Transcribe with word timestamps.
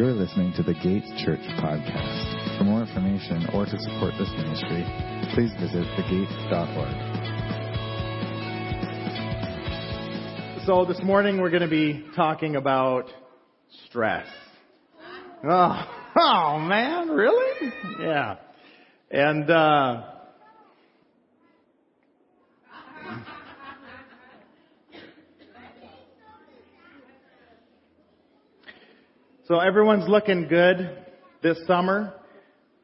You're 0.00 0.12
listening 0.12 0.54
to 0.56 0.62
the 0.62 0.72
Gates 0.72 1.12
Church 1.22 1.42
podcast. 1.60 2.56
For 2.56 2.64
more 2.64 2.80
information 2.80 3.46
or 3.52 3.66
to 3.66 3.78
support 3.78 4.14
this 4.18 4.30
ministry, 4.30 4.82
please 5.34 5.50
visit 5.60 5.84
thegates.org. 5.94 6.96
So 10.64 10.86
this 10.86 11.02
morning 11.04 11.38
we're 11.38 11.50
going 11.50 11.60
to 11.60 11.68
be 11.68 12.02
talking 12.16 12.56
about 12.56 13.10
stress. 13.88 14.26
Oh, 15.46 15.84
oh 16.16 16.58
man, 16.60 17.10
really? 17.10 17.70
Yeah. 18.00 18.36
And, 19.10 19.50
uh, 19.50 20.02
so 29.50 29.58
everyone's 29.58 30.08
looking 30.08 30.46
good 30.46 30.96
this 31.42 31.58
summer. 31.66 32.14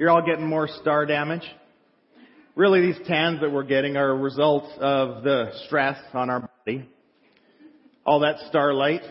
You're 0.01 0.11
all 0.11 0.27
getting 0.27 0.49
more 0.49 0.67
star 0.67 1.07
damage. 1.07 1.45
Really 2.57 2.81
these 2.81 2.99
tans 3.07 3.41
that 3.41 3.53
we're 3.53 3.63
getting 3.63 3.97
are 3.97 4.11
a 4.11 4.17
result 4.17 4.65
of 4.81 5.23
the 5.23 5.53
stress 5.67 5.97
on 6.13 6.29
our 6.29 6.51
body. 6.67 6.89
All 8.05 8.19
that 8.19 8.41
starlight 8.49 9.03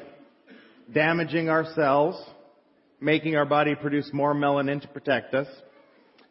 damaging 0.94 1.48
our 1.48 1.64
cells, 1.76 2.22
making 3.00 3.38
our 3.38 3.46
body 3.46 3.74
produce 3.74 4.10
more 4.12 4.36
melanin 4.36 4.82
to 4.82 4.90
protect 4.90 5.34
us. 5.34 5.48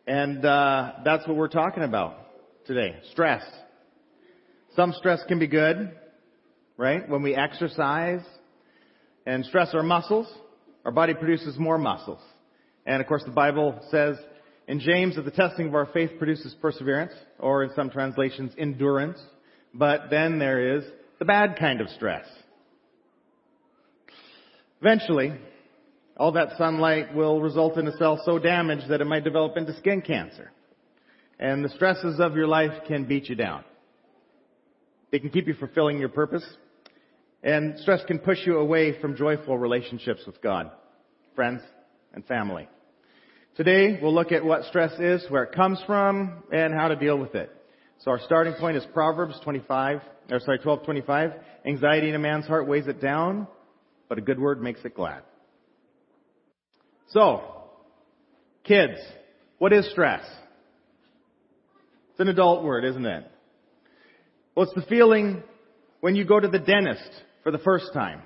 And 0.07 0.45
uh, 0.45 0.93
that's 1.07 1.27
what 1.27 1.39
we're 1.39 1.49
talking 1.49 1.85
about 1.85 2.19
today. 2.67 2.97
Stress. 3.13 3.45
Some 4.77 4.93
stress 4.93 5.23
can 5.27 5.39
be 5.39 5.47
good, 5.47 5.91
right? 6.77 7.09
When 7.09 7.23
we 7.23 7.35
exercise 7.35 8.21
and 9.25 9.43
stress 9.47 9.71
our 9.73 9.83
muscles, 9.83 10.31
our 10.85 10.93
body 10.93 11.15
produces 11.15 11.59
more 11.59 11.79
muscles. 11.79 12.21
And 12.87 13.01
of 13.01 13.09
course 13.09 13.23
the 13.25 13.33
Bible 13.33 13.79
says 13.91 14.17
in 14.67 14.81
James 14.81 15.17
that 15.17 15.25
the 15.25 15.31
testing 15.31 15.69
of 15.69 15.75
our 15.75 15.87
faith 15.87 16.13
produces 16.19 16.55
perseverance, 16.61 17.13
or 17.39 17.65
in 17.65 17.71
some 17.75 17.91
translations, 17.91 18.53
endurance. 18.59 19.19
But 19.75 20.11
then 20.11 20.39
there 20.39 20.77
is 20.77 20.85
the 21.19 21.25
bad 21.25 21.57
kind 21.59 21.81
of 21.81 21.89
stress. 21.91 22.27
Eventually, 24.81 25.33
all 26.17 26.33
that 26.33 26.57
sunlight 26.57 27.15
will 27.15 27.41
result 27.41 27.77
in 27.77 27.87
a 27.87 27.97
cell 27.97 28.21
so 28.25 28.39
damaged 28.39 28.89
that 28.89 29.01
it 29.01 29.07
might 29.07 29.25
develop 29.25 29.57
into 29.57 29.77
skin 29.79 30.01
cancer. 30.01 30.53
And 31.39 31.65
the 31.65 31.71
stresses 31.71 32.21
of 32.21 32.37
your 32.37 32.47
life 32.47 32.85
can 32.87 33.05
beat 33.05 33.29
you 33.29 33.35
down. 33.35 33.65
They 35.11 35.19
can 35.19 35.31
keep 35.31 35.47
you 35.47 35.55
from 35.55 35.69
fulfilling 35.69 35.99
your 35.99 36.09
purpose. 36.09 36.45
And 37.45 37.79
stress 37.81 38.03
can 38.07 38.21
push 38.21 38.39
you 38.47 38.57
away 38.57 38.99
from 39.03 39.17
joyful 39.17 39.59
relationships 39.59 40.23
with 40.27 40.41
God, 40.41 40.71
friends, 41.35 41.61
and 42.15 42.25
family. 42.25 42.67
Today, 43.55 43.99
we'll 44.01 44.15
look 44.15 44.33
at 44.33 44.43
what 44.43 44.65
stress 44.65 44.99
is, 44.99 45.27
where 45.29 45.43
it 45.43 45.53
comes 45.53 45.79
from, 45.87 46.43
and 46.51 46.73
how 46.73 46.89
to 46.89 46.97
deal 46.97 47.19
with 47.19 47.35
it. 47.35 47.55
So 47.99 48.11
our 48.11 48.21
starting 48.25 48.55
point 48.55 48.79
is 48.79 48.85
Proverbs 48.95 49.39
25, 49.45 50.01
or 50.31 50.41
sorry, 50.41 50.59
12:25. 50.59 51.35
Anxiety 51.67 52.09
in 52.09 52.15
a 52.15 52.19
man's 52.19 52.47
heart 52.47 52.67
weighs 52.67 52.87
it 52.87 53.01
down, 53.03 53.47
but 54.09 54.17
a 54.17 54.23
good 54.23 54.41
word 54.41 54.63
makes 54.63 54.83
it 54.87 54.95
glad. 54.95 55.23
So, 57.09 57.43
kids, 58.65 58.99
what 59.59 59.75
is 59.75 59.89
stress? 59.91 60.25
It's 62.11 62.21
an 62.21 62.29
adult 62.29 62.65
word, 62.65 62.87
isn't 62.87 63.05
it? 63.05 63.31
Well, 64.55 64.65
it's 64.65 64.75
the 64.75 64.89
feeling 64.89 65.43
when 66.01 66.17
you 66.17 66.25
go 66.25 66.41
to 66.41 66.49
the 66.49 66.59
dentist 66.59 67.11
for 67.45 67.51
the 67.53 67.59
first 67.59 67.93
time. 67.93 68.23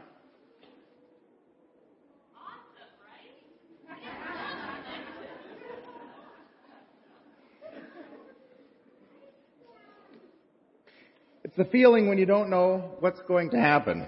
It's 11.42 11.56
the 11.56 11.64
feeling 11.64 12.08
when 12.08 12.18
you 12.18 12.26
don't 12.26 12.48
know 12.48 12.92
what's 13.00 13.20
going 13.26 13.50
to 13.50 13.56
happen. 13.56 14.06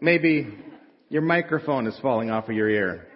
Maybe 0.00 0.46
your 1.08 1.22
microphone 1.22 1.86
is 1.88 1.98
falling 2.00 2.30
off 2.30 2.48
of 2.48 2.54
your 2.54 2.68
ear. 2.68 3.08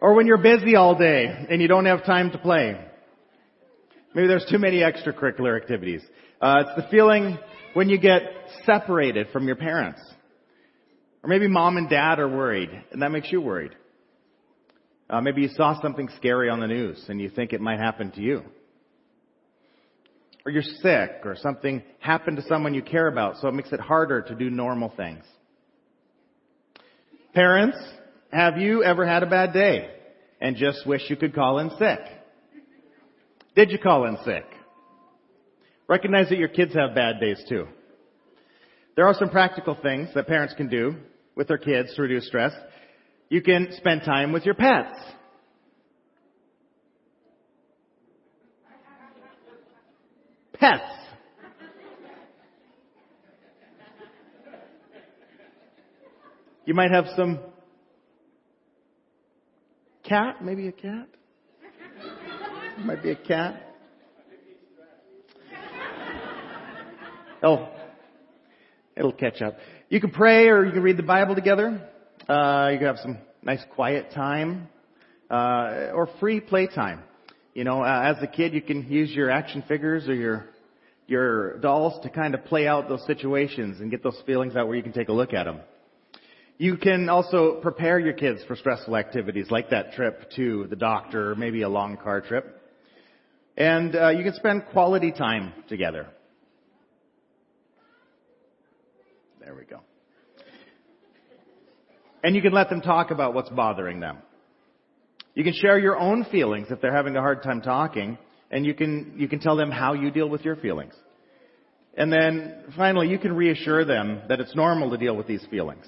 Or 0.00 0.12
when 0.12 0.26
you're 0.26 0.36
busy 0.36 0.76
all 0.76 0.98
day 0.98 1.46
and 1.48 1.62
you 1.62 1.68
don't 1.68 1.86
have 1.86 2.04
time 2.04 2.30
to 2.32 2.38
play. 2.38 2.78
Maybe 4.14 4.28
there's 4.28 4.46
too 4.48 4.58
many 4.58 4.78
extracurricular 4.78 5.60
activities. 5.60 6.00
Uh, 6.40 6.64
it's 6.66 6.82
the 6.82 6.88
feeling 6.90 7.38
when 7.74 7.88
you 7.88 7.98
get 7.98 8.22
separated 8.64 9.28
from 9.32 9.46
your 9.46 9.56
parents. 9.56 10.00
Or 11.22 11.28
maybe 11.28 11.48
mom 11.48 11.76
and 11.76 11.88
dad 11.88 12.20
are 12.20 12.28
worried, 12.28 12.70
and 12.92 13.02
that 13.02 13.10
makes 13.10 13.32
you 13.32 13.40
worried. 13.40 13.72
Uh, 15.10 15.20
maybe 15.20 15.42
you 15.42 15.48
saw 15.48 15.80
something 15.82 16.08
scary 16.16 16.48
on 16.48 16.60
the 16.60 16.66
news 16.66 17.04
and 17.08 17.20
you 17.20 17.28
think 17.28 17.52
it 17.52 17.60
might 17.60 17.78
happen 17.78 18.10
to 18.12 18.20
you. 18.20 18.42
Or 20.46 20.52
you're 20.52 20.62
sick, 20.62 21.24
or 21.24 21.36
something 21.36 21.82
happened 22.00 22.36
to 22.36 22.42
someone 22.44 22.74
you 22.74 22.82
care 22.82 23.08
about, 23.08 23.38
so 23.38 23.48
it 23.48 23.54
makes 23.54 23.72
it 23.72 23.80
harder 23.80 24.20
to 24.22 24.34
do 24.34 24.50
normal 24.50 24.92
things. 24.94 25.24
Parents, 27.34 27.78
have 28.30 28.58
you 28.58 28.84
ever 28.84 29.06
had 29.06 29.22
a 29.22 29.26
bad 29.26 29.52
day 29.54 29.88
and 30.40 30.56
just 30.56 30.86
wish 30.86 31.02
you 31.08 31.16
could 31.16 31.34
call 31.34 31.58
in 31.58 31.70
sick? 31.78 32.00
Did 33.54 33.70
you 33.70 33.78
call 33.78 34.06
in 34.06 34.16
sick? 34.24 34.44
Recognize 35.88 36.28
that 36.30 36.38
your 36.38 36.48
kids 36.48 36.74
have 36.74 36.94
bad 36.94 37.20
days 37.20 37.42
too. 37.48 37.66
There 38.96 39.06
are 39.06 39.14
some 39.14 39.28
practical 39.28 39.76
things 39.80 40.08
that 40.14 40.26
parents 40.26 40.54
can 40.54 40.68
do 40.68 40.96
with 41.36 41.48
their 41.48 41.58
kids 41.58 41.94
to 41.94 42.02
reduce 42.02 42.26
stress. 42.26 42.52
You 43.28 43.42
can 43.42 43.68
spend 43.76 44.02
time 44.04 44.32
with 44.32 44.44
your 44.44 44.54
pets. 44.54 44.96
Pets. 50.54 50.82
You 56.66 56.72
might 56.72 56.90
have 56.90 57.06
some 57.14 57.40
cat, 60.02 60.42
maybe 60.42 60.68
a 60.68 60.72
cat. 60.72 61.08
Might 62.78 63.02
be 63.02 63.10
a 63.10 63.16
cat. 63.16 63.60
Oh, 67.42 67.68
it'll 68.96 69.12
catch 69.12 69.42
up. 69.42 69.56
You 69.88 70.00
can 70.00 70.10
pray 70.10 70.48
or 70.48 70.64
you 70.64 70.72
can 70.72 70.82
read 70.82 70.96
the 70.96 71.02
Bible 71.02 71.34
together. 71.34 71.88
Uh, 72.28 72.70
you 72.72 72.78
can 72.78 72.86
have 72.86 72.98
some 72.98 73.18
nice 73.42 73.62
quiet 73.74 74.12
time, 74.12 74.68
uh, 75.30 75.90
or 75.94 76.08
free 76.20 76.40
playtime. 76.40 77.02
You 77.52 77.64
know, 77.64 77.82
uh, 77.82 78.14
as 78.16 78.22
a 78.22 78.26
kid, 78.26 78.54
you 78.54 78.62
can 78.62 78.90
use 78.90 79.10
your 79.10 79.30
action 79.30 79.62
figures 79.68 80.08
or 80.08 80.14
your 80.14 80.46
your 81.06 81.58
dolls 81.58 82.02
to 82.02 82.08
kind 82.08 82.34
of 82.34 82.44
play 82.46 82.66
out 82.66 82.88
those 82.88 83.04
situations 83.06 83.80
and 83.80 83.90
get 83.90 84.02
those 84.02 84.20
feelings 84.24 84.56
out 84.56 84.66
where 84.66 84.76
you 84.76 84.82
can 84.82 84.92
take 84.92 85.08
a 85.08 85.12
look 85.12 85.34
at 85.34 85.44
them. 85.44 85.60
You 86.56 86.76
can 86.76 87.08
also 87.08 87.60
prepare 87.60 87.98
your 87.98 88.14
kids 88.14 88.40
for 88.46 88.56
stressful 88.56 88.96
activities 88.96 89.50
like 89.50 89.70
that 89.70 89.92
trip 89.92 90.30
to 90.36 90.66
the 90.68 90.76
doctor 90.76 91.32
or 91.32 91.34
maybe 91.34 91.62
a 91.62 91.68
long 91.68 91.96
car 91.96 92.20
trip. 92.20 92.53
And 93.56 93.94
uh, 93.94 94.08
you 94.10 94.24
can 94.24 94.34
spend 94.34 94.66
quality 94.72 95.12
time 95.12 95.52
together. 95.68 96.08
There 99.40 99.54
we 99.54 99.64
go. 99.64 99.80
And 102.22 102.34
you 102.34 102.42
can 102.42 102.52
let 102.52 102.70
them 102.70 102.80
talk 102.80 103.10
about 103.10 103.34
what's 103.34 103.50
bothering 103.50 104.00
them. 104.00 104.18
You 105.34 105.44
can 105.44 105.52
share 105.52 105.78
your 105.78 105.98
own 105.98 106.24
feelings 106.30 106.68
if 106.70 106.80
they're 106.80 106.94
having 106.94 107.16
a 107.16 107.20
hard 107.20 107.42
time 107.42 107.60
talking, 107.60 108.16
and 108.50 108.64
you 108.64 108.72
can, 108.72 109.14
you 109.16 109.28
can 109.28 109.40
tell 109.40 109.56
them 109.56 109.70
how 109.70 109.92
you 109.92 110.10
deal 110.10 110.28
with 110.28 110.44
your 110.44 110.56
feelings. 110.56 110.94
And 111.96 112.12
then 112.12 112.64
finally, 112.76 113.08
you 113.08 113.18
can 113.18 113.34
reassure 113.34 113.84
them 113.84 114.22
that 114.28 114.40
it's 114.40 114.54
normal 114.56 114.90
to 114.90 114.96
deal 114.96 115.16
with 115.16 115.26
these 115.26 115.44
feelings. 115.50 115.84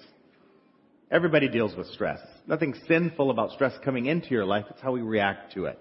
Everybody 1.11 1.49
deals 1.49 1.75
with 1.77 1.87
stress. 1.89 2.19
Nothing 2.47 2.75
sinful 2.87 3.31
about 3.31 3.53
stress 3.53 3.73
coming 3.85 4.07
into 4.07 4.31
your 4.31 4.45
life. 4.45 4.67
It's 4.71 4.81
how 4.81 4.93
we 4.93 5.03
react 5.03 5.55
to 5.55 5.67
it. 5.67 5.79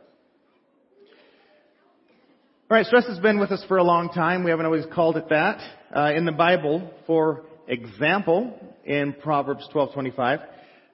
Alright, 2.68 2.88
stress 2.88 3.06
has 3.06 3.20
been 3.20 3.40
with 3.40 3.52
us 3.52 3.64
for 3.68 3.78
a 3.78 3.84
long 3.84 4.10
time. 4.10 4.44
We 4.44 4.50
haven't 4.50 4.66
always 4.66 4.88
called 4.92 5.18
it 5.18 5.30
that. 5.30 5.62
Uh, 5.96 6.14
in 6.16 6.26
the 6.26 6.32
Bible, 6.32 6.90
for 7.06 7.44
example, 7.68 8.60
in 8.84 9.14
Proverbs 9.14 9.70
12:25, 9.72 10.42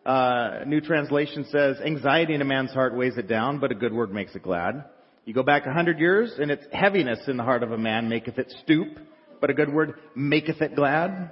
uh, 0.05 0.65
New 0.65 0.81
Translation 0.81 1.45
says, 1.45 1.79
"Anxiety 1.79 2.33
in 2.33 2.41
a 2.41 2.45
man's 2.45 2.73
heart 2.73 2.93
weighs 2.93 3.17
it 3.17 3.29
down, 3.29 3.59
but 3.59 3.71
a 3.71 3.73
good 3.73 3.93
word 3.93 4.11
makes 4.11 4.35
it 4.35 4.43
glad." 4.43 4.83
You 5.23 5.33
go 5.33 5.43
back 5.43 5.65
a 5.65 5.71
hundred 5.71 5.97
years, 5.97 6.37
and 6.39 6.51
it's 6.51 6.65
heaviness 6.73 7.25
in 7.29 7.37
the 7.37 7.43
heart 7.43 7.63
of 7.63 7.71
a 7.71 7.77
man 7.77 8.09
maketh 8.09 8.37
it 8.37 8.51
stoop, 8.63 8.99
but 9.39 9.49
a 9.49 9.53
good 9.53 9.73
word 9.73 9.93
maketh 10.13 10.61
it 10.61 10.75
glad. 10.75 11.31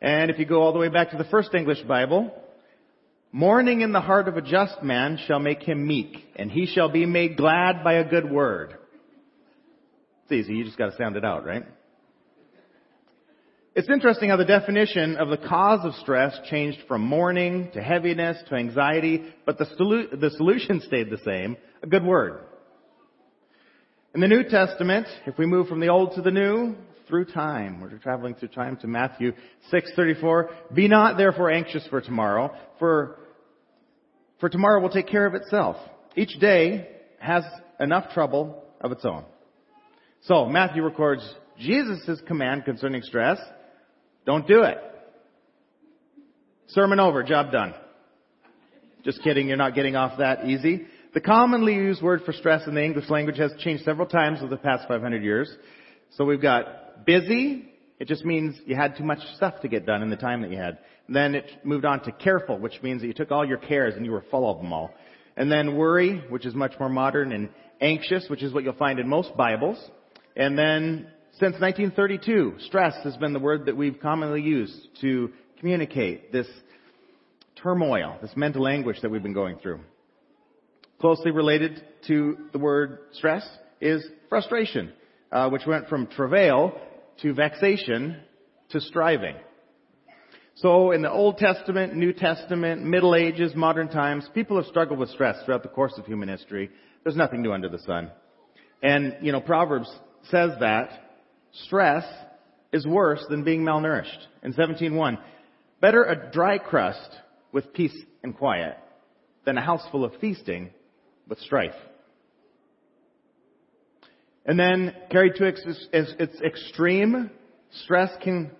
And 0.00 0.30
if 0.30 0.38
you 0.38 0.44
go 0.44 0.62
all 0.62 0.72
the 0.72 0.78
way 0.78 0.88
back 0.88 1.10
to 1.10 1.16
the 1.16 1.24
first 1.24 1.52
English 1.52 1.82
Bible, 1.82 2.32
mourning 3.32 3.80
in 3.82 3.92
the 3.92 4.00
heart 4.00 4.28
of 4.28 4.36
a 4.36 4.42
just 4.42 4.82
man 4.82 5.18
shall 5.26 5.38
make 5.38 5.62
him 5.62 5.86
meek, 5.86 6.16
and 6.36 6.50
he 6.50 6.66
shall 6.66 6.88
be 6.88 7.06
made 7.06 7.36
glad 7.36 7.84
by 7.84 7.94
a 7.94 8.08
good 8.08 8.30
word. 8.30 8.74
It's 10.24 10.32
easy, 10.32 10.54
you 10.54 10.64
just 10.64 10.78
gotta 10.78 10.96
sound 10.96 11.16
it 11.16 11.24
out, 11.24 11.44
right? 11.44 11.64
It's 13.74 13.88
interesting 13.88 14.30
how 14.30 14.36
the 14.36 14.44
definition 14.44 15.16
of 15.18 15.28
the 15.28 15.36
cause 15.36 15.84
of 15.84 15.94
stress 16.00 16.36
changed 16.50 16.78
from 16.88 17.02
mourning 17.02 17.70
to 17.74 17.80
heaviness 17.80 18.36
to 18.48 18.56
anxiety, 18.56 19.22
but 19.46 19.56
the, 19.56 19.66
solu- 19.78 20.20
the 20.20 20.30
solution 20.30 20.80
stayed 20.80 21.10
the 21.10 21.20
same. 21.24 21.56
A 21.82 21.86
good 21.86 22.04
word. 22.04 22.40
In 24.14 24.20
the 24.20 24.26
New 24.26 24.42
Testament, 24.42 25.06
if 25.26 25.38
we 25.38 25.46
move 25.46 25.68
from 25.68 25.78
the 25.78 25.90
Old 25.90 26.14
to 26.16 26.22
the 26.22 26.30
New, 26.32 26.74
through 27.08 27.24
time, 27.26 27.80
we're 27.80 27.96
traveling 27.98 28.34
through 28.34 28.48
time 28.48 28.76
to 28.78 28.86
Matthew 28.86 29.32
6:34. 29.70 30.50
Be 30.74 30.88
not 30.88 31.16
therefore 31.16 31.50
anxious 31.50 31.86
for 31.88 32.00
tomorrow, 32.00 32.54
for 32.78 33.18
for 34.38 34.48
tomorrow 34.48 34.80
will 34.80 34.90
take 34.90 35.08
care 35.08 35.26
of 35.26 35.34
itself. 35.34 35.76
Each 36.14 36.38
day 36.38 36.88
has 37.18 37.44
enough 37.80 38.12
trouble 38.12 38.62
of 38.80 38.92
its 38.92 39.04
own. 39.04 39.24
So 40.22 40.46
Matthew 40.46 40.82
records 40.82 41.22
Jesus' 41.58 42.20
command 42.26 42.64
concerning 42.64 43.02
stress 43.02 43.38
don't 44.24 44.46
do 44.46 44.62
it. 44.62 44.78
Sermon 46.68 47.00
over, 47.00 47.22
job 47.22 47.50
done. 47.50 47.74
Just 49.04 49.22
kidding, 49.22 49.48
you're 49.48 49.56
not 49.56 49.74
getting 49.74 49.96
off 49.96 50.18
that 50.18 50.44
easy. 50.44 50.86
The 51.14 51.20
commonly 51.20 51.74
used 51.74 52.02
word 52.02 52.22
for 52.26 52.32
stress 52.32 52.66
in 52.66 52.74
the 52.74 52.84
English 52.84 53.08
language 53.08 53.38
has 53.38 53.52
changed 53.60 53.84
several 53.84 54.06
times 54.06 54.40
over 54.40 54.50
the 54.50 54.58
past 54.58 54.86
500 54.86 55.22
years. 55.22 55.50
So 56.10 56.24
we've 56.24 56.42
got 56.42 56.66
busy. 57.04 57.72
It 57.98 58.06
just 58.06 58.24
means 58.24 58.56
you 58.66 58.76
had 58.76 58.96
too 58.96 59.04
much 59.04 59.18
stuff 59.36 59.60
to 59.62 59.68
get 59.68 59.86
done 59.86 60.02
in 60.02 60.10
the 60.10 60.16
time 60.16 60.42
that 60.42 60.50
you 60.50 60.56
had. 60.56 60.78
And 61.06 61.16
then 61.16 61.34
it 61.34 61.50
moved 61.64 61.84
on 61.84 62.02
to 62.04 62.12
careful, 62.12 62.58
which 62.58 62.80
means 62.82 63.00
that 63.00 63.06
you 63.06 63.14
took 63.14 63.32
all 63.32 63.44
your 63.44 63.58
cares 63.58 63.94
and 63.96 64.04
you 64.04 64.12
were 64.12 64.24
full 64.30 64.50
of 64.50 64.58
them 64.58 64.72
all. 64.72 64.90
And 65.36 65.50
then 65.50 65.76
worry, 65.76 66.22
which 66.28 66.44
is 66.44 66.54
much 66.54 66.72
more 66.78 66.88
modern, 66.88 67.32
and 67.32 67.48
anxious, 67.80 68.26
which 68.28 68.42
is 68.42 68.52
what 68.52 68.64
you'll 68.64 68.74
find 68.74 68.98
in 68.98 69.08
most 69.08 69.36
Bibles. 69.36 69.78
And 70.36 70.58
then 70.58 71.08
since 71.32 71.54
1932, 71.60 72.56
stress 72.66 72.94
has 73.04 73.16
been 73.16 73.32
the 73.32 73.38
word 73.38 73.66
that 73.66 73.76
we've 73.76 74.00
commonly 74.00 74.42
used 74.42 74.88
to 75.00 75.30
communicate 75.58 76.32
this 76.32 76.48
turmoil, 77.62 78.16
this 78.20 78.32
mental 78.36 78.66
anguish 78.66 79.00
that 79.02 79.10
we've 79.10 79.22
been 79.22 79.32
going 79.32 79.58
through. 79.58 79.80
Closely 81.00 81.30
related 81.30 81.82
to 82.08 82.36
the 82.52 82.58
word 82.58 82.98
stress 83.12 83.48
is 83.80 84.04
frustration, 84.28 84.92
uh, 85.30 85.48
which 85.48 85.62
went 85.66 85.88
from 85.88 86.08
travail 86.08 86.72
to 87.22 87.34
vexation 87.34 88.16
to 88.70 88.80
striving. 88.80 89.36
So 90.56 90.90
in 90.90 91.02
the 91.02 91.10
Old 91.10 91.38
Testament, 91.38 91.94
New 91.94 92.12
Testament, 92.12 92.82
Middle 92.82 93.14
Ages, 93.14 93.54
modern 93.54 93.88
times, 93.88 94.28
people 94.34 94.56
have 94.56 94.66
struggled 94.66 94.98
with 94.98 95.10
stress 95.10 95.36
throughout 95.44 95.62
the 95.62 95.68
course 95.68 95.94
of 95.96 96.06
human 96.06 96.28
history. 96.28 96.70
There's 97.04 97.16
nothing 97.16 97.42
new 97.42 97.52
under 97.52 97.68
the 97.68 97.78
sun. 97.78 98.10
And, 98.82 99.16
you 99.22 99.30
know, 99.30 99.40
Proverbs 99.40 99.88
says 100.30 100.50
that 100.60 100.90
stress 101.66 102.04
is 102.72 102.86
worse 102.86 103.24
than 103.30 103.44
being 103.44 103.62
malnourished. 103.62 104.18
In 104.42 104.52
17.1, 104.52 105.18
better 105.80 106.04
a 106.04 106.30
dry 106.32 106.58
crust 106.58 107.08
with 107.52 107.72
peace 107.72 107.96
and 108.22 108.36
quiet 108.36 108.76
than 109.44 109.58
a 109.58 109.64
house 109.64 109.82
full 109.90 110.04
of 110.04 110.12
feasting 110.20 110.70
with 111.28 111.38
strife. 111.38 111.74
And 114.48 114.58
then 114.58 114.94
carried 115.10 115.34
to 115.36 115.44
its, 115.44 115.60
its 115.92 116.40
extreme, 116.40 117.30
stress 117.84 118.10
can 118.24 118.50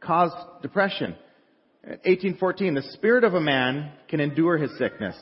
cause 0.00 0.32
depression. 0.62 1.14
1814, 1.84 2.74
the 2.74 2.82
spirit 2.82 3.22
of 3.22 3.34
a 3.34 3.40
man 3.40 3.92
can 4.08 4.18
endure 4.18 4.58
his 4.58 4.76
sickness, 4.78 5.16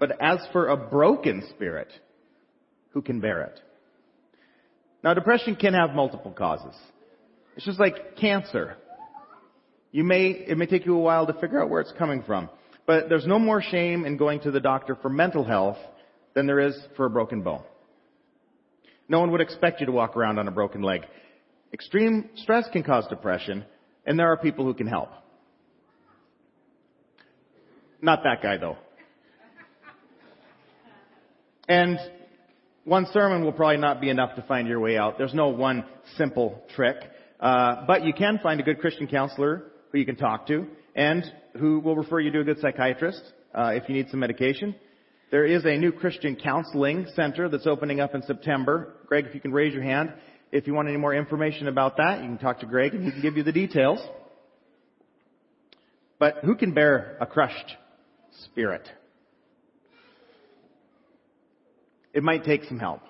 but 0.00 0.12
as 0.22 0.38
for 0.50 0.68
a 0.68 0.76
broken 0.78 1.46
spirit, 1.50 1.88
who 2.92 3.02
can 3.02 3.20
bear 3.20 3.42
it? 3.42 3.60
Now, 5.04 5.12
depression 5.12 5.56
can 5.56 5.74
have 5.74 5.90
multiple 5.90 6.32
causes. 6.32 6.74
It's 7.54 7.66
just 7.66 7.78
like 7.78 8.16
cancer. 8.16 8.78
You 9.92 10.04
may, 10.04 10.30
it 10.30 10.56
may 10.56 10.66
take 10.66 10.86
you 10.86 10.96
a 10.96 11.00
while 11.00 11.26
to 11.26 11.34
figure 11.34 11.62
out 11.62 11.68
where 11.68 11.82
it's 11.82 11.92
coming 11.98 12.22
from. 12.22 12.48
But 12.86 13.10
there's 13.10 13.26
no 13.26 13.38
more 13.38 13.60
shame 13.60 14.06
in 14.06 14.16
going 14.16 14.40
to 14.40 14.50
the 14.50 14.60
doctor 14.60 14.96
for 14.96 15.10
mental 15.10 15.44
health 15.44 15.76
than 16.32 16.46
there 16.46 16.60
is 16.60 16.74
for 16.96 17.04
a 17.04 17.10
broken 17.10 17.42
bone. 17.42 17.62
No 19.08 19.20
one 19.20 19.30
would 19.32 19.40
expect 19.40 19.80
you 19.80 19.86
to 19.86 19.92
walk 19.92 20.16
around 20.16 20.38
on 20.38 20.48
a 20.48 20.50
broken 20.50 20.82
leg. 20.82 21.02
Extreme 21.72 22.30
stress 22.36 22.68
can 22.72 22.82
cause 22.82 23.06
depression, 23.08 23.64
and 24.06 24.18
there 24.18 24.30
are 24.30 24.36
people 24.36 24.64
who 24.64 24.74
can 24.74 24.86
help. 24.86 25.10
Not 28.00 28.22
that 28.24 28.42
guy 28.42 28.58
though. 28.58 28.76
And 31.68 31.98
one 32.84 33.06
sermon 33.12 33.44
will 33.44 33.52
probably 33.52 33.76
not 33.76 34.00
be 34.00 34.08
enough 34.08 34.34
to 34.36 34.42
find 34.42 34.66
your 34.66 34.80
way 34.80 34.96
out. 34.96 35.18
There's 35.18 35.34
no 35.34 35.48
one 35.48 35.84
simple 36.16 36.62
trick. 36.74 36.96
Uh, 37.38 37.84
but 37.86 38.04
you 38.04 38.14
can 38.14 38.40
find 38.42 38.58
a 38.60 38.62
good 38.62 38.78
Christian 38.78 39.06
counselor 39.06 39.64
who 39.92 39.98
you 39.98 40.06
can 40.06 40.16
talk 40.16 40.46
to 40.46 40.66
and 40.96 41.24
who 41.58 41.80
will 41.80 41.96
refer 41.96 42.20
you 42.20 42.30
to 42.32 42.40
a 42.40 42.44
good 42.44 42.58
psychiatrist 42.60 43.22
uh, 43.54 43.72
if 43.74 43.88
you 43.88 43.94
need 43.94 44.08
some 44.10 44.20
medication. 44.20 44.74
There 45.30 45.44
is 45.44 45.64
a 45.66 45.76
new 45.76 45.92
Christian 45.92 46.36
counseling 46.36 47.06
center 47.14 47.48
that's 47.50 47.66
opening 47.66 48.00
up 48.00 48.14
in 48.14 48.22
September. 48.22 48.94
Greg, 49.06 49.26
if 49.26 49.34
you 49.34 49.40
can 49.40 49.52
raise 49.52 49.74
your 49.74 49.82
hand. 49.82 50.12
If 50.50 50.66
you 50.66 50.72
want 50.72 50.88
any 50.88 50.96
more 50.96 51.14
information 51.14 51.68
about 51.68 51.98
that, 51.98 52.22
you 52.22 52.28
can 52.28 52.38
talk 52.38 52.60
to 52.60 52.66
Greg 52.66 52.94
and 52.94 53.04
he 53.04 53.10
can 53.10 53.20
give 53.20 53.36
you 53.36 53.42
the 53.42 53.52
details. 53.52 54.00
But 56.18 56.38
who 56.42 56.56
can 56.56 56.72
bear 56.72 57.18
a 57.20 57.26
crushed 57.26 57.76
spirit? 58.44 58.88
It 62.14 62.22
might 62.22 62.44
take 62.44 62.64
some 62.64 62.78
help, 62.78 63.02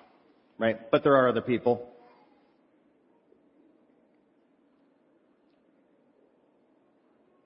right? 0.57 0.91
But 0.91 1.03
there 1.03 1.15
are 1.15 1.29
other 1.29 1.41
people. 1.41 1.87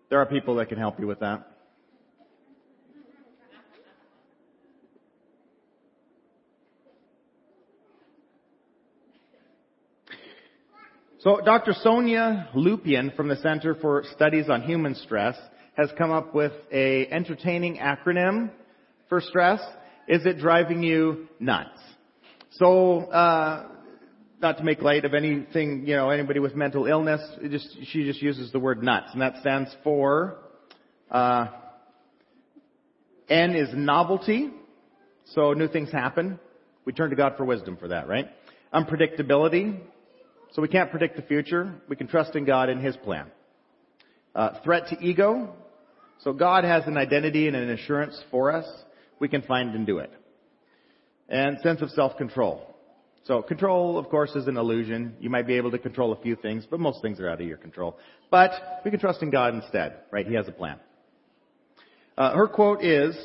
There 0.09 0.19
are 0.19 0.25
people 0.25 0.55
that 0.55 0.69
can 0.69 0.79
help 0.79 0.99
you 0.99 1.05
with 1.05 1.19
that. 1.19 1.52
So 11.23 11.39
Dr. 11.39 11.71
Sonia 11.81 12.49
Lupien 12.53 13.15
from 13.15 13.29
the 13.29 13.37
Center 13.37 13.75
for 13.75 14.03
Studies 14.13 14.49
on 14.49 14.61
Human 14.63 14.93
Stress 14.93 15.37
has 15.77 15.89
come 15.97 16.11
up 16.11 16.35
with 16.35 16.51
a 16.69 17.07
entertaining 17.07 17.77
acronym 17.77 18.49
for 19.07 19.21
stress 19.21 19.61
is 20.05 20.25
it 20.25 20.39
driving 20.39 20.83
you 20.83 21.29
nuts? 21.39 21.79
So, 22.51 23.03
uh, 23.03 23.69
not 24.41 24.57
to 24.57 24.65
make 24.65 24.81
light 24.81 25.05
of 25.05 25.13
anything, 25.13 25.87
you 25.87 25.95
know, 25.95 26.09
anybody 26.09 26.41
with 26.41 26.55
mental 26.55 26.87
illness, 26.87 27.21
just, 27.49 27.69
she 27.85 28.03
just 28.03 28.21
uses 28.21 28.51
the 28.51 28.59
word 28.59 28.83
nuts, 28.83 29.11
and 29.13 29.21
that 29.21 29.37
stands 29.39 29.73
for, 29.81 30.39
uh, 31.09 31.47
N 33.29 33.55
is 33.55 33.69
novelty. 33.73 34.51
So 35.27 35.53
new 35.53 35.69
things 35.69 35.89
happen. 35.89 36.37
We 36.83 36.91
turn 36.91 37.11
to 37.11 37.15
God 37.15 37.35
for 37.37 37.45
wisdom 37.45 37.77
for 37.77 37.87
that, 37.87 38.09
right? 38.09 38.27
Unpredictability. 38.73 39.79
So 40.53 40.61
we 40.61 40.67
can't 40.67 40.91
predict 40.91 41.15
the 41.15 41.23
future. 41.23 41.73
We 41.89 41.95
can 41.95 42.07
trust 42.07 42.35
in 42.35 42.45
God 42.45 42.69
and 42.69 42.81
His 42.83 42.95
plan. 42.97 43.27
Uh, 44.35 44.59
threat 44.63 44.87
to 44.89 44.97
ego. 45.03 45.53
So 46.21 46.31
God 46.31 46.63
has 46.63 46.83
an 46.87 46.97
identity 46.97 47.47
and 47.47 47.55
an 47.55 47.69
assurance 47.71 48.19
for 48.31 48.51
us 48.51 48.65
we 49.19 49.27
can 49.27 49.41
find 49.43 49.73
and 49.73 49.85
do 49.85 49.99
it. 49.99 50.11
And 51.29 51.59
sense 51.61 51.81
of 51.81 51.89
self-control. 51.91 52.69
So 53.25 53.41
control, 53.41 53.97
of 53.97 54.09
course, 54.09 54.31
is 54.35 54.47
an 54.47 54.57
illusion. 54.57 55.15
You 55.19 55.29
might 55.29 55.47
be 55.47 55.55
able 55.55 55.71
to 55.71 55.79
control 55.79 56.11
a 56.11 56.21
few 56.21 56.35
things, 56.35 56.67
but 56.69 56.79
most 56.79 57.01
things 57.01 57.19
are 57.19 57.29
out 57.29 57.39
of 57.39 57.47
your 57.47 57.57
control. 57.57 57.97
But 58.29 58.51
we 58.83 58.91
can 58.91 58.99
trust 58.99 59.21
in 59.21 59.29
God 59.29 59.53
instead, 59.55 59.95
right? 60.11 60.27
He 60.27 60.35
has 60.35 60.47
a 60.47 60.51
plan. 60.51 60.77
Uh, 62.17 62.35
her 62.35 62.47
quote 62.47 62.83
is, 62.83 63.17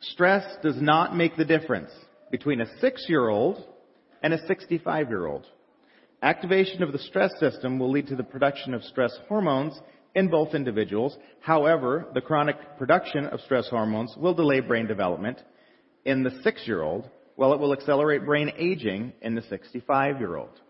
stress 0.00 0.44
does 0.62 0.80
not 0.80 1.14
make 1.14 1.36
the 1.36 1.44
difference 1.44 1.90
between 2.30 2.60
a 2.62 2.66
six-year-old 2.80 3.62
and 4.22 4.32
a 4.32 4.38
65-year-old. 4.48 5.46
Activation 6.22 6.82
of 6.82 6.92
the 6.92 6.98
stress 6.98 7.30
system 7.40 7.78
will 7.78 7.90
lead 7.90 8.06
to 8.08 8.16
the 8.16 8.22
production 8.22 8.74
of 8.74 8.84
stress 8.84 9.16
hormones 9.28 9.78
in 10.14 10.28
both 10.28 10.54
individuals. 10.54 11.16
However, 11.40 12.08
the 12.12 12.20
chronic 12.20 12.56
production 12.76 13.26
of 13.26 13.40
stress 13.40 13.68
hormones 13.68 14.14
will 14.18 14.34
delay 14.34 14.60
brain 14.60 14.86
development 14.86 15.42
in 16.04 16.22
the 16.22 16.30
six-year-old, 16.42 17.08
while 17.36 17.54
it 17.54 17.60
will 17.60 17.72
accelerate 17.72 18.26
brain 18.26 18.52
aging 18.58 19.14
in 19.22 19.34
the 19.34 19.40
65-year-old. 19.42 20.60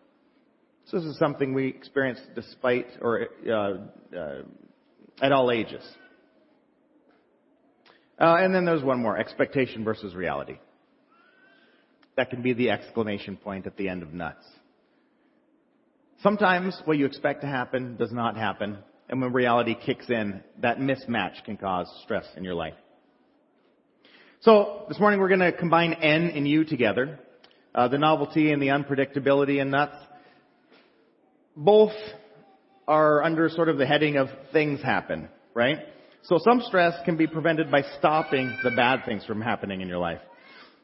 So 0.87 0.99
this 0.99 1.07
is 1.07 1.19
something 1.19 1.53
we 1.53 1.69
experience 1.69 2.21
despite 2.35 2.87
or 3.01 3.29
uh, 3.49 4.17
uh, 4.17 4.43
at 5.21 5.33
all 5.33 5.51
ages. 5.51 5.83
Uh, 8.21 8.37
and 8.39 8.55
then 8.55 8.65
there's 8.65 8.83
one 8.83 9.01
more: 9.01 9.17
expectation 9.17 9.85
versus 9.85 10.15
reality. 10.15 10.59
That 12.17 12.31
can 12.31 12.43
be 12.43 12.53
the 12.53 12.71
exclamation 12.71 13.37
point 13.37 13.67
at 13.67 13.77
the 13.77 13.89
end 13.89 14.03
of 14.03 14.13
nuts. 14.13 14.45
Sometimes 16.23 16.79
what 16.85 16.99
you 16.99 17.07
expect 17.07 17.41
to 17.41 17.47
happen 17.47 17.97
does 17.97 18.13
not 18.13 18.37
happen, 18.37 18.77
and 19.09 19.23
when 19.23 19.33
reality 19.33 19.75
kicks 19.75 20.11
in, 20.11 20.43
that 20.61 20.77
mismatch 20.79 21.43
can 21.45 21.57
cause 21.57 21.91
stress 22.03 22.27
in 22.37 22.45
your 22.45 22.55
life. 22.55 22.75
So 24.41 24.85
this 24.89 25.01
morning 25.01 25.19
we're 25.19 25.29
going 25.29 25.41
to 25.41 25.53
combine 25.53 25.95
N 25.95 26.31
and 26.35 26.47
U 26.47 26.65
together. 26.65 27.19
Uh, 27.75 27.89
the 27.89 27.97
novelty 27.97 28.53
and 28.53 28.61
the 28.61 28.67
unpredictability 28.67 29.63
and 29.63 29.71
nuts. 29.71 29.97
Both 31.57 31.95
are 32.87 33.23
under 33.23 33.49
sort 33.49 33.71
of 33.71 33.79
the 33.79 33.87
heading 33.87 34.17
of 34.17 34.29
things 34.53 34.83
happen, 34.83 35.29
right? 35.55 35.79
So 36.25 36.39
some 36.39 36.61
stress 36.61 36.95
can 37.07 37.17
be 37.17 37.29
prevented 37.29 37.71
by 37.71 37.83
stopping 37.99 38.55
the 38.63 38.73
bad 38.73 39.07
things 39.07 39.25
from 39.25 39.41
happening 39.41 39.81
in 39.81 39.89
your 39.89 39.99
life. 39.99 40.21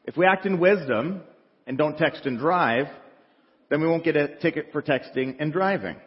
If 0.05 0.17
we 0.17 0.25
act 0.25 0.47
in 0.47 0.59
wisdom 0.59 1.21
and 1.67 1.77
don't 1.77 1.95
text 1.95 2.25
and 2.25 2.39
drive, 2.39 2.87
then 3.69 3.81
we 3.81 3.87
won't 3.87 4.03
get 4.03 4.15
a 4.15 4.35
ticket 4.37 4.69
for 4.71 4.81
texting 4.81 5.35
and 5.39 5.51
driving. 5.51 5.97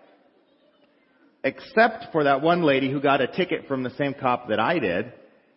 Except 1.42 2.06
for 2.12 2.24
that 2.24 2.42
one 2.42 2.62
lady 2.62 2.90
who 2.90 3.00
got 3.00 3.20
a 3.20 3.26
ticket 3.26 3.66
from 3.66 3.82
the 3.82 3.90
same 3.90 4.14
cop 4.14 4.48
that 4.48 4.60
I 4.60 4.78
did, 4.78 5.12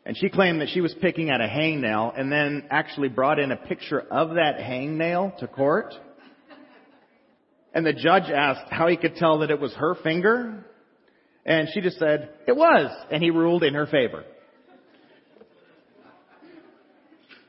and 0.05 0.17
she 0.17 0.29
claimed 0.29 0.62
that 0.62 0.69
she 0.69 0.81
was 0.81 0.93
picking 1.01 1.29
at 1.29 1.39
a 1.39 1.48
hangnail 1.48 2.17
and 2.17 2.31
then 2.31 2.65
actually 2.69 3.10
brought 3.10 3.39
in 3.39 3.51
a 3.51 3.55
picture 3.55 4.01
of 4.01 4.36
that 4.36 4.57
hangnail 4.57 5.38
to 5.38 5.48
court. 5.48 5.93
And 7.74 7.86
the 7.86 7.93
judge 7.93 8.29
asked 8.29 8.69
how 8.69 8.88
he 8.88 8.98
could 8.98 9.15
tell 9.15 9.39
that 9.39 9.50
it 9.50 9.60
was 9.60 9.74
her 9.74 9.95
finger. 9.95 10.65
And 11.45 11.67
she 11.74 11.81
just 11.81 11.98
said, 12.00 12.29
it 12.48 12.55
was. 12.55 12.91
And 13.12 13.24
he 13.24 13.31
ruled 13.31 13.63
in 13.63 13.74
her 13.74 13.88
favor. 13.88 14.24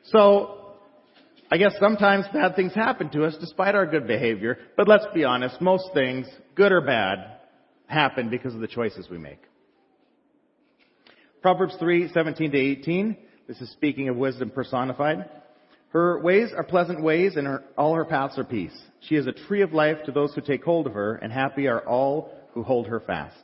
So, 0.04 0.63
I 1.54 1.56
guess 1.56 1.76
sometimes 1.78 2.25
bad 2.32 2.56
things 2.56 2.75
happen 2.75 3.11
to 3.11 3.25
us 3.25 3.37
despite 3.38 3.76
our 3.76 3.87
good 3.87 4.08
behavior. 4.08 4.58
But 4.76 4.88
let's 4.88 5.06
be 5.14 5.23
honest, 5.23 5.61
most 5.61 5.88
things, 5.94 6.26
good 6.56 6.73
or 6.73 6.80
bad, 6.80 7.37
happen 7.87 8.28
because 8.28 8.56
of 8.56 8.61
the 8.61 8.66
choices 8.66 9.08
we 9.08 9.18
make. 9.18 9.38
Proverbs 11.42 11.76
3, 11.78 12.08
17 12.08 12.50
to 12.50 12.58
18. 12.58 13.16
This 13.46 13.61
is 13.61 13.70
speaking 13.70 14.08
of 14.08 14.16
wisdom 14.16 14.50
personified. 14.50 15.30
Her 15.90 16.20
ways 16.20 16.50
are 16.56 16.64
pleasant 16.64 17.00
ways 17.04 17.37
and 17.37 17.46
her, 17.46 17.62
all 17.78 17.94
her 17.94 18.04
paths 18.04 18.37
are 18.37 18.42
peace. 18.42 18.76
She 19.02 19.14
is 19.14 19.28
a 19.28 19.32
tree 19.32 19.62
of 19.62 19.73
life 19.73 19.99
to 20.06 20.11
those 20.11 20.34
who 20.34 20.40
take 20.40 20.64
hold 20.64 20.88
of 20.88 20.94
her 20.94 21.14
and 21.14 21.32
happy 21.32 21.68
are 21.68 21.87
all 21.87 22.32
who 22.54 22.64
hold 22.64 22.88
her 22.88 22.99
fast. 22.99 23.38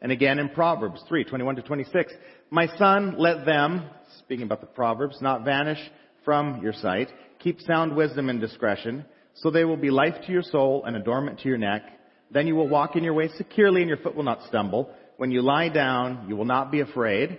And 0.00 0.12
again 0.12 0.38
in 0.38 0.48
Proverbs 0.50 1.02
3, 1.08 1.24
21 1.24 1.56
to 1.56 1.62
26. 1.62 2.12
My 2.50 2.68
son, 2.78 3.16
let 3.18 3.44
them, 3.44 3.82
speaking 4.20 4.46
about 4.46 4.60
the 4.60 4.68
Proverbs, 4.68 5.20
not 5.20 5.44
vanish 5.44 5.80
from 6.28 6.60
your 6.62 6.74
sight. 6.74 7.08
Keep 7.38 7.62
sound 7.62 7.96
wisdom 7.96 8.28
and 8.28 8.38
discretion, 8.38 9.06
so 9.32 9.50
they 9.50 9.64
will 9.64 9.78
be 9.78 9.88
life 9.88 10.12
to 10.26 10.30
your 10.30 10.42
soul 10.42 10.84
and 10.84 10.94
adornment 10.94 11.40
to 11.40 11.48
your 11.48 11.56
neck. 11.56 11.84
Then 12.30 12.46
you 12.46 12.54
will 12.54 12.68
walk 12.68 12.96
in 12.96 13.02
your 13.02 13.14
way 13.14 13.30
securely 13.38 13.80
and 13.80 13.88
your 13.88 13.96
foot 13.96 14.14
will 14.14 14.24
not 14.24 14.42
stumble. 14.46 14.90
When 15.16 15.30
you 15.30 15.40
lie 15.40 15.70
down, 15.70 16.26
you 16.28 16.36
will 16.36 16.44
not 16.44 16.70
be 16.70 16.80
afraid. 16.80 17.38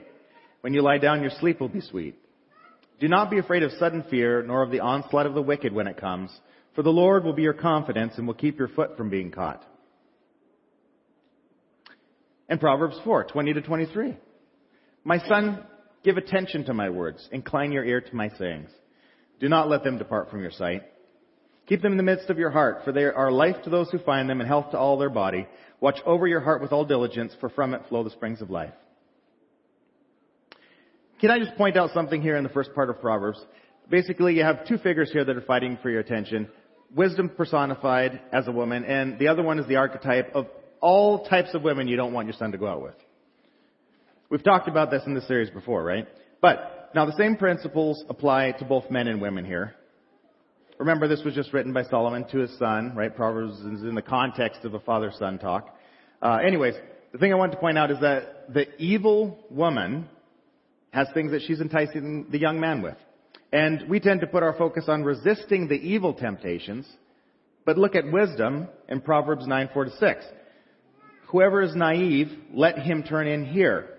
When 0.61 0.73
you 0.73 0.81
lie 0.81 0.97
down, 0.97 1.21
your 1.21 1.29
sleep 1.39 1.59
will 1.59 1.69
be 1.69 1.81
sweet. 1.81 2.15
Do 2.99 3.07
not 3.07 3.29
be 3.29 3.37
afraid 3.37 3.61
of 3.61 3.73
sudden 3.73 4.05
fear, 4.09 4.41
nor 4.41 4.63
of 4.63 4.71
the 4.71 4.79
onslaught 4.79 5.27
of 5.27 5.35
the 5.35 5.41
wicked 5.43 5.71
when 5.71 5.85
it 5.85 5.97
comes, 5.97 6.31
for 6.73 6.81
the 6.81 6.89
Lord 6.89 7.23
will 7.23 7.33
be 7.33 7.43
your 7.43 7.53
confidence 7.53 8.13
and 8.17 8.25
will 8.25 8.33
keep 8.33 8.57
your 8.57 8.69
foot 8.69 8.97
from 8.97 9.11
being 9.11 9.29
caught. 9.29 9.63
And 12.49 12.59
Proverbs 12.59 12.97
4, 13.03 13.25
20 13.25 13.53
to 13.53 13.61
23. 13.61 14.17
My 15.03 15.19
son, 15.27 15.63
give 16.03 16.17
attention 16.17 16.65
to 16.65 16.73
my 16.73 16.89
words. 16.89 17.27
Incline 17.31 17.71
your 17.71 17.85
ear 17.85 18.01
to 18.01 18.15
my 18.15 18.29
sayings. 18.37 18.69
Do 19.39 19.49
not 19.49 19.69
let 19.69 19.83
them 19.83 19.97
depart 19.97 20.29
from 20.29 20.41
your 20.41 20.51
sight. 20.51 20.83
Keep 21.67 21.81
them 21.83 21.91
in 21.91 21.97
the 21.97 22.03
midst 22.03 22.29
of 22.29 22.39
your 22.39 22.49
heart, 22.49 22.81
for 22.83 22.91
they 22.91 23.03
are 23.03 23.31
life 23.31 23.61
to 23.63 23.69
those 23.69 23.89
who 23.91 23.99
find 23.99 24.27
them 24.27 24.41
and 24.41 24.47
health 24.47 24.71
to 24.71 24.77
all 24.77 24.97
their 24.97 25.09
body. 25.09 25.47
Watch 25.79 25.99
over 26.05 26.27
your 26.27 26.41
heart 26.41 26.61
with 26.61 26.71
all 26.71 26.83
diligence, 26.83 27.33
for 27.39 27.49
from 27.49 27.73
it 27.73 27.83
flow 27.87 28.03
the 28.03 28.09
springs 28.09 28.41
of 28.41 28.49
life. 28.49 28.73
Can 31.21 31.31
I 31.31 31.39
just 31.39 31.55
point 31.57 31.77
out 31.77 31.91
something 31.93 32.21
here 32.21 32.37
in 32.37 32.43
the 32.43 32.49
first 32.49 32.73
part 32.73 32.89
of 32.89 32.99
Proverbs? 33.01 33.39
Basically, 33.89 34.35
you 34.35 34.43
have 34.43 34.65
two 34.67 34.77
figures 34.77 35.11
here 35.11 35.23
that 35.23 35.35
are 35.35 35.41
fighting 35.41 35.77
for 35.81 35.89
your 35.89 35.99
attention. 35.99 36.47
Wisdom 36.95 37.29
personified 37.29 38.19
as 38.31 38.47
a 38.47 38.51
woman, 38.51 38.83
and 38.83 39.19
the 39.19 39.27
other 39.27 39.43
one 39.43 39.59
is 39.59 39.67
the 39.67 39.75
archetype 39.75 40.31
of 40.33 40.47
all 40.81 41.25
types 41.25 41.53
of 41.53 41.61
women 41.61 41.87
you 41.87 41.97
don't 41.97 42.13
want 42.13 42.27
your 42.27 42.35
son 42.35 42.51
to 42.51 42.57
go 42.57 42.67
out 42.67 42.81
with. 42.81 42.95
We've 44.31 44.43
talked 44.43 44.67
about 44.67 44.91
this 44.91 45.01
in 45.07 45.15
this 45.15 45.27
series 45.27 45.49
before, 45.49 45.83
right? 45.83 46.07
But 46.39 46.91
now 46.93 47.07
the 47.07 47.17
same 47.17 47.35
principles 47.35 48.03
apply 48.09 48.51
to 48.59 48.65
both 48.65 48.91
men 48.91 49.07
and 49.07 49.19
women 49.19 49.43
here. 49.43 49.73
Remember, 50.77 51.07
this 51.07 51.23
was 51.23 51.33
just 51.33 51.51
written 51.51 51.73
by 51.73 51.81
Solomon 51.81 52.27
to 52.29 52.37
his 52.37 52.55
son, 52.59 52.93
right? 52.95 53.13
Proverbs 53.13 53.53
is 53.53 53.81
in 53.81 53.95
the 53.95 54.03
context 54.03 54.65
of 54.65 54.75
a 54.75 54.79
father-son 54.81 55.39
talk. 55.39 55.75
Uh, 56.21 56.37
anyways, 56.45 56.75
the 57.11 57.17
thing 57.17 57.33
I 57.33 57.37
want 57.37 57.53
to 57.53 57.57
point 57.57 57.79
out 57.79 57.89
is 57.89 57.99
that 58.01 58.53
the 58.53 58.67
evil 58.77 59.43
woman 59.49 60.07
has 60.91 61.07
things 61.15 61.31
that 61.31 61.41
she's 61.41 61.59
enticing 61.59 62.27
the 62.29 62.37
young 62.37 62.59
man 62.59 62.83
with. 62.83 62.97
And 63.51 63.89
we 63.89 63.99
tend 63.99 64.21
to 64.21 64.27
put 64.27 64.43
our 64.43 64.53
focus 64.53 64.85
on 64.87 65.03
resisting 65.03 65.67
the 65.67 65.73
evil 65.73 66.13
temptations, 66.13 66.87
but 67.65 67.79
look 67.79 67.95
at 67.95 68.11
wisdom 68.11 68.67
in 68.87 69.01
Proverbs 69.01 69.47
9, 69.47 69.69
4 69.73 69.85
to 69.85 69.91
6. 69.97 70.25
Whoever 71.29 71.63
is 71.63 71.75
naive, 71.75 72.27
let 72.53 72.77
him 72.77 73.01
turn 73.01 73.27
in 73.27 73.45
here. 73.45 73.95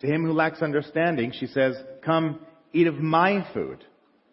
To 0.00 0.06
him 0.06 0.24
who 0.24 0.32
lacks 0.32 0.62
understanding, 0.62 1.32
she 1.38 1.46
says, 1.46 1.76
come 2.04 2.40
eat 2.72 2.86
of 2.86 2.96
my 2.96 3.46
food 3.52 3.84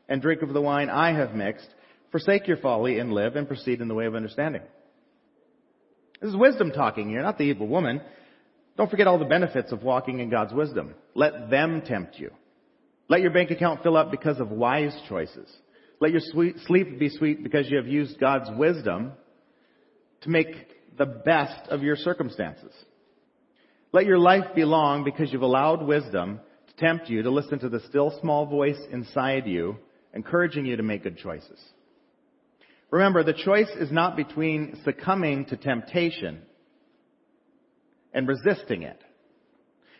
and 0.07 0.21
drink 0.21 0.41
of 0.41 0.53
the 0.53 0.62
wine 0.62 0.89
I 0.89 1.13
have 1.13 1.36
mixed 1.36 1.67
Forsake 2.12 2.47
your 2.47 2.57
folly 2.57 3.00
and 3.00 3.12
live 3.12 3.36
and 3.36 3.47
proceed 3.47 3.81
in 3.81 3.88
the 3.88 3.93
way 3.93 4.05
of 4.05 4.15
understanding. 4.15 4.62
This 6.21 6.29
is 6.29 6.36
wisdom 6.36 6.71
talking 6.71 7.09
here, 7.09 7.21
not 7.21 7.38
the 7.38 7.43
evil 7.43 7.67
woman. 7.67 8.01
Don't 8.77 8.89
forget 8.89 9.07
all 9.07 9.19
the 9.19 9.25
benefits 9.25 9.71
of 9.71 9.83
walking 9.83 10.19
in 10.19 10.29
God's 10.29 10.53
wisdom. 10.53 10.95
Let 11.13 11.50
them 11.50 11.81
tempt 11.86 12.17
you. 12.17 12.31
Let 13.09 13.21
your 13.21 13.31
bank 13.31 13.51
account 13.51 13.83
fill 13.83 13.97
up 13.97 14.12
because 14.12 14.39
of 14.39 14.50
wise 14.50 14.97
choices. 15.09 15.53
Let 16.00 16.12
your 16.12 16.21
sweet, 16.24 16.57
sleep 16.65 17.00
be 17.00 17.09
sweet 17.09 17.43
because 17.43 17.69
you 17.69 17.77
have 17.77 17.88
used 17.88 18.19
God's 18.19 18.50
wisdom 18.57 19.12
to 20.21 20.29
make 20.29 20.47
the 20.97 21.05
best 21.05 21.67
of 21.69 21.83
your 21.83 21.95
circumstances. 21.95 22.71
Let 23.94 24.06
your 24.06 24.20
life 24.20 24.53
be 24.53 24.65
long 24.65 25.03
because 25.03 25.32
you've 25.32 25.41
allowed 25.41 25.82
wisdom 25.82 26.39
to 26.67 26.75
tempt 26.75 27.10
you 27.10 27.24
to 27.24 27.29
listen 27.29 27.60
to 27.60 27.70
the 27.70 27.79
still 27.82 28.17
small 28.20 28.46
voice 28.46 28.79
inside 28.91 29.48
you, 29.48 29.77
encouraging 30.13 30.65
you 30.65 30.75
to 30.75 30.84
make 30.84 31.03
good 31.03 31.17
choices. 31.17 31.60
Remember, 32.91 33.24
the 33.24 33.34
choice 33.34 33.70
is 33.79 33.91
not 33.91 34.15
between 34.15 34.79
succumbing 34.84 35.46
to 35.46 35.58
temptation 35.58 36.41
and 38.13 38.27
resisting 38.27 38.84
it. 38.84 39.01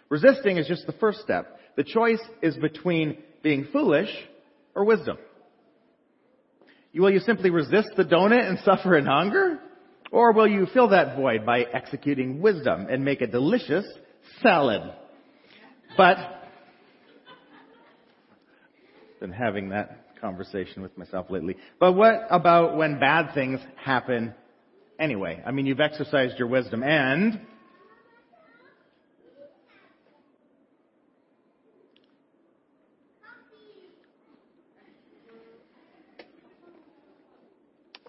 Resisting 0.10 0.58
is 0.58 0.68
just 0.68 0.86
the 0.86 0.94
first 0.94 1.20
step. 1.20 1.60
The 1.76 1.84
choice 1.84 2.22
is 2.42 2.56
between 2.58 3.18
being 3.44 3.68
foolish 3.72 4.10
or 4.74 4.86
wisdom. 4.86 5.18
Will 6.94 7.12
you 7.12 7.20
simply 7.20 7.50
resist 7.52 7.90
the 7.96 8.04
donut 8.04 8.48
and 8.48 8.60
suffer 8.66 8.98
in 8.98 9.06
hunger? 9.06 9.60
Or 10.12 10.32
will 10.32 10.48
you 10.48 10.68
fill 10.74 10.90
that 10.90 11.16
void 11.18 11.46
by 11.46 11.62
executing 11.62 12.42
wisdom 12.42 12.88
and 12.90 13.04
make 13.04 13.22
a 13.22 13.28
delicious 13.28 13.86
salad? 14.42 14.94
But, 15.96 16.18
been 19.20 19.32
having 19.32 19.70
that 19.70 20.16
conversation 20.22 20.82
with 20.82 20.98
myself 20.98 21.30
lately. 21.30 21.58
But 21.80 21.94
what 21.94 22.28
about 22.30 22.78
when 22.78 23.00
bad 23.00 23.34
things 23.34 23.60
happen 23.76 24.34
anyway? 25.00 25.42
I 25.46 25.52
mean, 25.52 25.66
you've 25.66 25.80
exercised 25.80 26.38
your 26.38 26.48
wisdom 26.48 26.84
and 26.84 27.40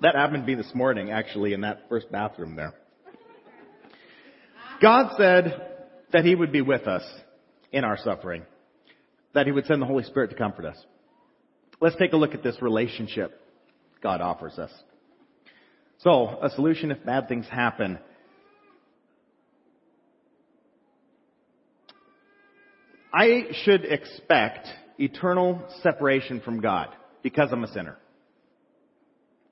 That 0.00 0.14
happened 0.14 0.44
to 0.44 0.46
be 0.46 0.54
this 0.54 0.72
morning, 0.74 1.10
actually, 1.10 1.52
in 1.52 1.62
that 1.62 1.88
first 1.88 2.10
bathroom 2.12 2.54
there. 2.54 2.74
God 4.80 5.14
said 5.16 5.76
that 6.12 6.24
He 6.24 6.34
would 6.34 6.52
be 6.52 6.60
with 6.60 6.86
us 6.86 7.02
in 7.72 7.84
our 7.84 7.98
suffering, 7.98 8.44
that 9.34 9.46
He 9.46 9.52
would 9.52 9.66
send 9.66 9.82
the 9.82 9.86
Holy 9.86 10.04
Spirit 10.04 10.30
to 10.30 10.36
comfort 10.36 10.66
us. 10.66 10.76
Let's 11.80 11.96
take 11.96 12.12
a 12.12 12.16
look 12.16 12.34
at 12.34 12.42
this 12.42 12.60
relationship 12.62 13.40
God 14.02 14.20
offers 14.20 14.58
us. 14.58 14.70
So, 15.98 16.38
a 16.40 16.50
solution 16.50 16.92
if 16.92 17.04
bad 17.04 17.28
things 17.28 17.46
happen. 17.50 17.98
I 23.12 23.48
should 23.64 23.84
expect 23.84 24.68
eternal 24.98 25.60
separation 25.82 26.40
from 26.40 26.60
God 26.60 26.88
because 27.22 27.48
I'm 27.50 27.64
a 27.64 27.72
sinner. 27.72 27.96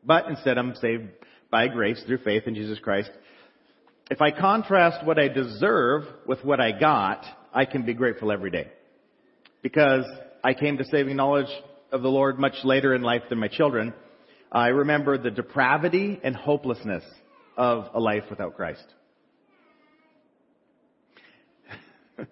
But 0.06 0.28
instead 0.28 0.56
I'm 0.56 0.74
saved 0.76 1.08
by 1.50 1.68
grace 1.68 2.02
through 2.06 2.18
faith 2.18 2.44
in 2.46 2.54
Jesus 2.54 2.78
Christ. 2.78 3.10
If 4.08 4.20
I 4.20 4.30
contrast 4.30 5.04
what 5.04 5.18
I 5.18 5.28
deserve 5.28 6.04
with 6.26 6.44
what 6.44 6.60
I 6.60 6.70
got, 6.70 7.24
I 7.52 7.64
can 7.64 7.84
be 7.84 7.92
grateful 7.92 8.30
every 8.30 8.50
day. 8.50 8.70
Because 9.62 10.04
I 10.44 10.54
came 10.54 10.78
to 10.78 10.84
saving 10.84 11.16
knowledge 11.16 11.50
of 11.90 12.02
the 12.02 12.08
Lord 12.08 12.38
much 12.38 12.54
later 12.62 12.94
in 12.94 13.02
life 13.02 13.22
than 13.28 13.40
my 13.40 13.48
children, 13.48 13.92
I 14.52 14.68
remember 14.68 15.18
the 15.18 15.32
depravity 15.32 16.20
and 16.22 16.36
hopelessness 16.36 17.02
of 17.56 17.86
a 17.94 17.98
life 17.98 18.24
without 18.30 18.54
Christ. 18.54 18.84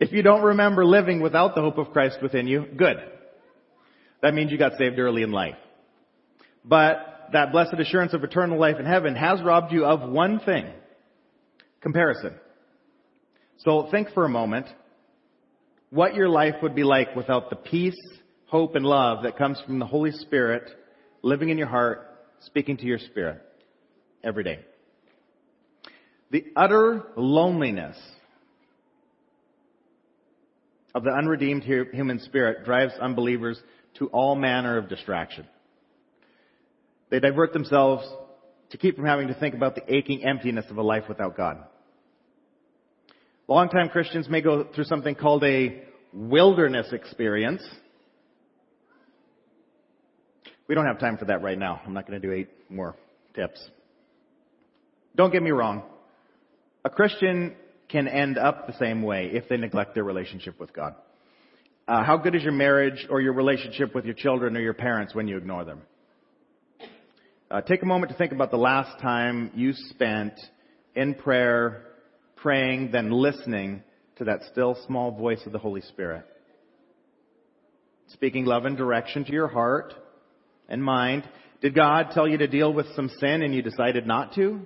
if 0.00 0.12
you 0.12 0.22
don't 0.22 0.42
remember 0.42 0.86
living 0.86 1.20
without 1.20 1.54
the 1.54 1.60
hope 1.60 1.76
of 1.76 1.90
Christ 1.90 2.18
within 2.22 2.46
you, 2.46 2.64
good. 2.74 2.96
That 4.22 4.32
means 4.32 4.50
you 4.50 4.56
got 4.56 4.78
saved 4.78 4.98
early 4.98 5.22
in 5.22 5.30
life. 5.30 5.56
But 6.64 7.17
that 7.32 7.52
blessed 7.52 7.74
assurance 7.78 8.14
of 8.14 8.24
eternal 8.24 8.58
life 8.58 8.76
in 8.78 8.86
heaven 8.86 9.14
has 9.14 9.42
robbed 9.42 9.72
you 9.72 9.84
of 9.84 10.08
one 10.08 10.40
thing. 10.40 10.66
Comparison. 11.80 12.34
So 13.58 13.88
think 13.90 14.08
for 14.14 14.24
a 14.24 14.28
moment 14.28 14.66
what 15.90 16.14
your 16.14 16.28
life 16.28 16.56
would 16.62 16.74
be 16.74 16.84
like 16.84 17.16
without 17.16 17.50
the 17.50 17.56
peace, 17.56 17.98
hope, 18.46 18.74
and 18.74 18.84
love 18.84 19.22
that 19.22 19.36
comes 19.38 19.60
from 19.64 19.78
the 19.78 19.86
Holy 19.86 20.12
Spirit 20.12 20.64
living 21.22 21.48
in 21.48 21.58
your 21.58 21.66
heart, 21.66 22.06
speaking 22.40 22.76
to 22.76 22.84
your 22.84 22.98
spirit 22.98 23.40
every 24.22 24.44
day. 24.44 24.60
The 26.30 26.44
utter 26.56 27.04
loneliness 27.16 27.96
of 30.94 31.04
the 31.04 31.10
unredeemed 31.10 31.64
human 31.64 32.20
spirit 32.20 32.64
drives 32.64 32.92
unbelievers 33.00 33.60
to 33.98 34.08
all 34.08 34.34
manner 34.34 34.76
of 34.76 34.88
distraction. 34.88 35.46
They 37.10 37.20
divert 37.20 37.52
themselves 37.52 38.06
to 38.70 38.76
keep 38.76 38.96
from 38.96 39.06
having 39.06 39.28
to 39.28 39.34
think 39.34 39.54
about 39.54 39.74
the 39.74 39.94
aching 39.94 40.24
emptiness 40.24 40.66
of 40.70 40.76
a 40.76 40.82
life 40.82 41.04
without 41.08 41.36
God. 41.36 41.58
Longtime 43.46 43.88
Christians 43.88 44.28
may 44.28 44.42
go 44.42 44.64
through 44.74 44.84
something 44.84 45.14
called 45.14 45.42
a 45.42 45.82
wilderness 46.12 46.88
experience. 46.92 47.62
We 50.66 50.74
don't 50.74 50.84
have 50.84 50.98
time 50.98 51.16
for 51.16 51.24
that 51.26 51.42
right 51.42 51.58
now. 51.58 51.80
I'm 51.86 51.94
not 51.94 52.06
going 52.06 52.20
to 52.20 52.26
do 52.26 52.34
eight 52.34 52.50
more 52.68 52.94
tips. 53.34 53.58
Don't 55.16 55.32
get 55.32 55.42
me 55.42 55.50
wrong. 55.50 55.82
A 56.84 56.90
Christian 56.90 57.56
can 57.88 58.06
end 58.06 58.36
up 58.36 58.66
the 58.66 58.74
same 58.74 59.02
way 59.02 59.30
if 59.32 59.48
they 59.48 59.56
neglect 59.56 59.94
their 59.94 60.04
relationship 60.04 60.60
with 60.60 60.74
God. 60.74 60.94
Uh, 61.88 62.04
how 62.04 62.18
good 62.18 62.34
is 62.34 62.42
your 62.42 62.52
marriage 62.52 63.06
or 63.08 63.22
your 63.22 63.32
relationship 63.32 63.94
with 63.94 64.04
your 64.04 64.14
children 64.14 64.56
or 64.58 64.60
your 64.60 64.74
parents 64.74 65.14
when 65.14 65.26
you 65.26 65.38
ignore 65.38 65.64
them? 65.64 65.80
Uh, 67.50 67.62
take 67.62 67.82
a 67.82 67.86
moment 67.86 68.12
to 68.12 68.18
think 68.18 68.32
about 68.32 68.50
the 68.50 68.58
last 68.58 69.00
time 69.00 69.50
you 69.54 69.72
spent 69.72 70.34
in 70.94 71.14
prayer, 71.14 71.82
praying, 72.36 72.90
then 72.92 73.10
listening 73.10 73.82
to 74.16 74.24
that 74.24 74.40
still 74.52 74.76
small 74.86 75.12
voice 75.12 75.40
of 75.46 75.52
the 75.52 75.58
Holy 75.58 75.80
Spirit. 75.80 76.26
Speaking 78.08 78.44
love 78.44 78.66
and 78.66 78.76
direction 78.76 79.24
to 79.24 79.32
your 79.32 79.48
heart 79.48 79.94
and 80.68 80.84
mind. 80.84 81.26
Did 81.62 81.74
God 81.74 82.10
tell 82.12 82.28
you 82.28 82.36
to 82.36 82.46
deal 82.46 82.70
with 82.70 82.86
some 82.94 83.08
sin 83.18 83.40
and 83.40 83.54
you 83.54 83.62
decided 83.62 84.06
not 84.06 84.34
to? 84.34 84.60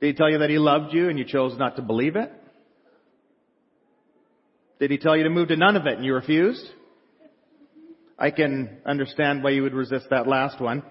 Did 0.00 0.06
He 0.06 0.12
tell 0.14 0.30
you 0.30 0.38
that 0.38 0.48
He 0.48 0.58
loved 0.58 0.94
you 0.94 1.10
and 1.10 1.18
you 1.18 1.26
chose 1.26 1.58
not 1.58 1.76
to 1.76 1.82
believe 1.82 2.16
it? 2.16 2.32
Did 4.80 4.90
He 4.90 4.96
tell 4.96 5.14
you 5.14 5.24
to 5.24 5.30
move 5.30 5.48
to 5.48 5.56
Nunavut 5.56 5.96
and 5.96 6.04
you 6.06 6.14
refused? 6.14 6.64
I 8.18 8.30
can 8.30 8.78
understand 8.86 9.44
why 9.44 9.50
you 9.50 9.62
would 9.62 9.74
resist 9.74 10.06
that 10.10 10.26
last 10.26 10.60
one. 10.60 10.82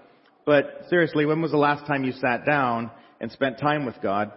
But 0.44 0.82
seriously, 0.88 1.26
when 1.26 1.42
was 1.42 1.50
the 1.50 1.56
last 1.56 1.86
time 1.86 2.04
you 2.04 2.12
sat 2.12 2.46
down 2.46 2.90
and 3.20 3.32
spent 3.32 3.58
time 3.58 3.84
with 3.84 4.00
God? 4.00 4.30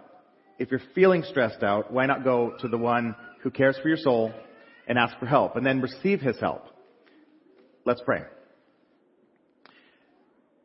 If 0.58 0.70
you're 0.70 0.82
feeling 0.94 1.22
stressed 1.22 1.62
out, 1.62 1.92
why 1.92 2.06
not 2.06 2.24
go 2.24 2.54
to 2.60 2.68
the 2.68 2.76
one 2.76 3.14
who 3.42 3.50
cares 3.50 3.78
for 3.80 3.88
your 3.88 3.96
soul 3.96 4.32
and 4.88 4.98
ask 4.98 5.16
for 5.18 5.26
help 5.26 5.54
and 5.56 5.64
then 5.64 5.80
receive 5.80 6.20
his 6.20 6.38
help? 6.40 6.64
Let's 7.84 8.02
pray. 8.04 8.22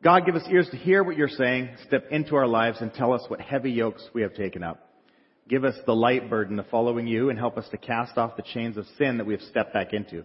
God, 0.02 0.26
give 0.26 0.34
us 0.34 0.46
ears 0.50 0.68
to 0.70 0.76
hear 0.76 1.02
what 1.02 1.16
you're 1.16 1.28
saying, 1.28 1.70
step 1.86 2.06
into 2.10 2.36
our 2.36 2.46
lives 2.46 2.78
and 2.80 2.92
tell 2.92 3.12
us 3.12 3.22
what 3.28 3.40
heavy 3.40 3.70
yokes 3.70 4.04
we 4.14 4.22
have 4.22 4.34
taken 4.34 4.62
up. 4.62 4.82
Give 5.48 5.64
us 5.64 5.74
the 5.86 5.94
light 5.94 6.28
burden 6.28 6.58
of 6.58 6.66
following 6.68 7.06
you 7.06 7.30
and 7.30 7.38
help 7.38 7.56
us 7.56 7.68
to 7.70 7.76
cast 7.76 8.18
off 8.18 8.36
the 8.36 8.42
chains 8.42 8.76
of 8.76 8.84
sin 8.98 9.18
that 9.18 9.26
we 9.26 9.32
have 9.32 9.42
stepped 9.42 9.72
back 9.72 9.92
into. 9.92 10.24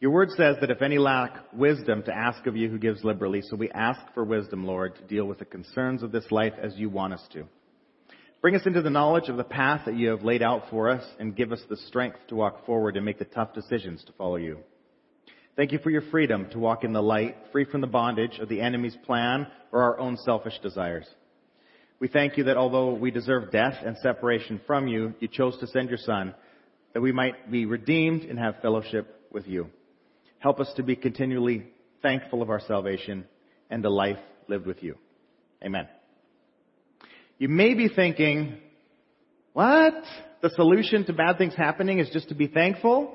Your 0.00 0.12
word 0.12 0.30
says 0.36 0.56
that 0.60 0.70
if 0.70 0.80
any 0.80 0.98
lack 0.98 1.52
wisdom, 1.52 2.04
to 2.04 2.16
ask 2.16 2.46
of 2.46 2.56
you 2.56 2.68
who 2.68 2.78
gives 2.78 3.02
liberally. 3.02 3.42
So 3.42 3.56
we 3.56 3.68
ask 3.70 4.00
for 4.14 4.24
wisdom, 4.24 4.64
Lord, 4.64 4.94
to 4.94 5.02
deal 5.02 5.24
with 5.24 5.40
the 5.40 5.44
concerns 5.44 6.04
of 6.04 6.12
this 6.12 6.30
life 6.30 6.52
as 6.62 6.76
you 6.76 6.88
want 6.88 7.14
us 7.14 7.26
to. 7.32 7.44
Bring 8.40 8.54
us 8.54 8.64
into 8.64 8.80
the 8.80 8.90
knowledge 8.90 9.28
of 9.28 9.36
the 9.36 9.42
path 9.42 9.82
that 9.86 9.96
you 9.96 10.10
have 10.10 10.22
laid 10.22 10.40
out 10.40 10.70
for 10.70 10.88
us 10.88 11.04
and 11.18 11.34
give 11.34 11.50
us 11.50 11.60
the 11.68 11.76
strength 11.76 12.18
to 12.28 12.36
walk 12.36 12.64
forward 12.64 12.96
and 12.96 13.04
make 13.04 13.18
the 13.18 13.24
tough 13.24 13.52
decisions 13.52 14.04
to 14.04 14.12
follow 14.12 14.36
you. 14.36 14.58
Thank 15.56 15.72
you 15.72 15.80
for 15.80 15.90
your 15.90 16.02
freedom 16.02 16.48
to 16.52 16.60
walk 16.60 16.84
in 16.84 16.92
the 16.92 17.02
light, 17.02 17.36
free 17.50 17.64
from 17.64 17.80
the 17.80 17.88
bondage 17.88 18.38
of 18.38 18.48
the 18.48 18.60
enemy's 18.60 18.96
plan 19.04 19.48
or 19.72 19.82
our 19.82 19.98
own 19.98 20.16
selfish 20.18 20.56
desires. 20.62 21.08
We 21.98 22.06
thank 22.06 22.36
you 22.36 22.44
that 22.44 22.56
although 22.56 22.94
we 22.94 23.10
deserve 23.10 23.50
death 23.50 23.74
and 23.84 23.96
separation 23.96 24.60
from 24.68 24.86
you, 24.86 25.14
you 25.18 25.26
chose 25.26 25.58
to 25.58 25.66
send 25.66 25.88
your 25.88 25.98
son 25.98 26.36
that 26.94 27.00
we 27.00 27.10
might 27.10 27.50
be 27.50 27.66
redeemed 27.66 28.22
and 28.22 28.38
have 28.38 28.62
fellowship 28.62 29.26
with 29.32 29.48
you. 29.48 29.68
Help 30.38 30.60
us 30.60 30.72
to 30.76 30.82
be 30.82 30.96
continually 30.96 31.66
thankful 32.02 32.42
of 32.42 32.50
our 32.50 32.60
salvation 32.60 33.24
and 33.70 33.82
the 33.82 33.90
life 33.90 34.18
lived 34.48 34.66
with 34.66 34.82
you. 34.82 34.96
Amen. 35.64 35.88
You 37.38 37.48
may 37.48 37.74
be 37.74 37.88
thinking, 37.88 38.58
what? 39.52 39.94
The 40.40 40.50
solution 40.50 41.04
to 41.06 41.12
bad 41.12 41.38
things 41.38 41.54
happening 41.56 41.98
is 41.98 42.08
just 42.10 42.28
to 42.28 42.34
be 42.34 42.46
thankful? 42.46 43.14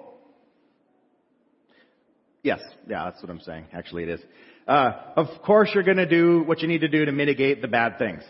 Yes, 2.41 2.59
yeah, 2.89 3.05
that's 3.05 3.21
what 3.21 3.29
I'm 3.29 3.39
saying. 3.39 3.67
Actually, 3.71 4.03
it 4.03 4.09
is. 4.09 4.19
Uh, 4.67 4.91
of 5.15 5.27
course, 5.45 5.69
you're 5.73 5.83
going 5.83 5.97
to 5.97 6.07
do 6.07 6.43
what 6.43 6.61
you 6.61 6.67
need 6.67 6.81
to 6.81 6.89
do 6.89 7.05
to 7.05 7.11
mitigate 7.11 7.61
the 7.61 7.67
bad 7.69 7.97
things 7.97 8.23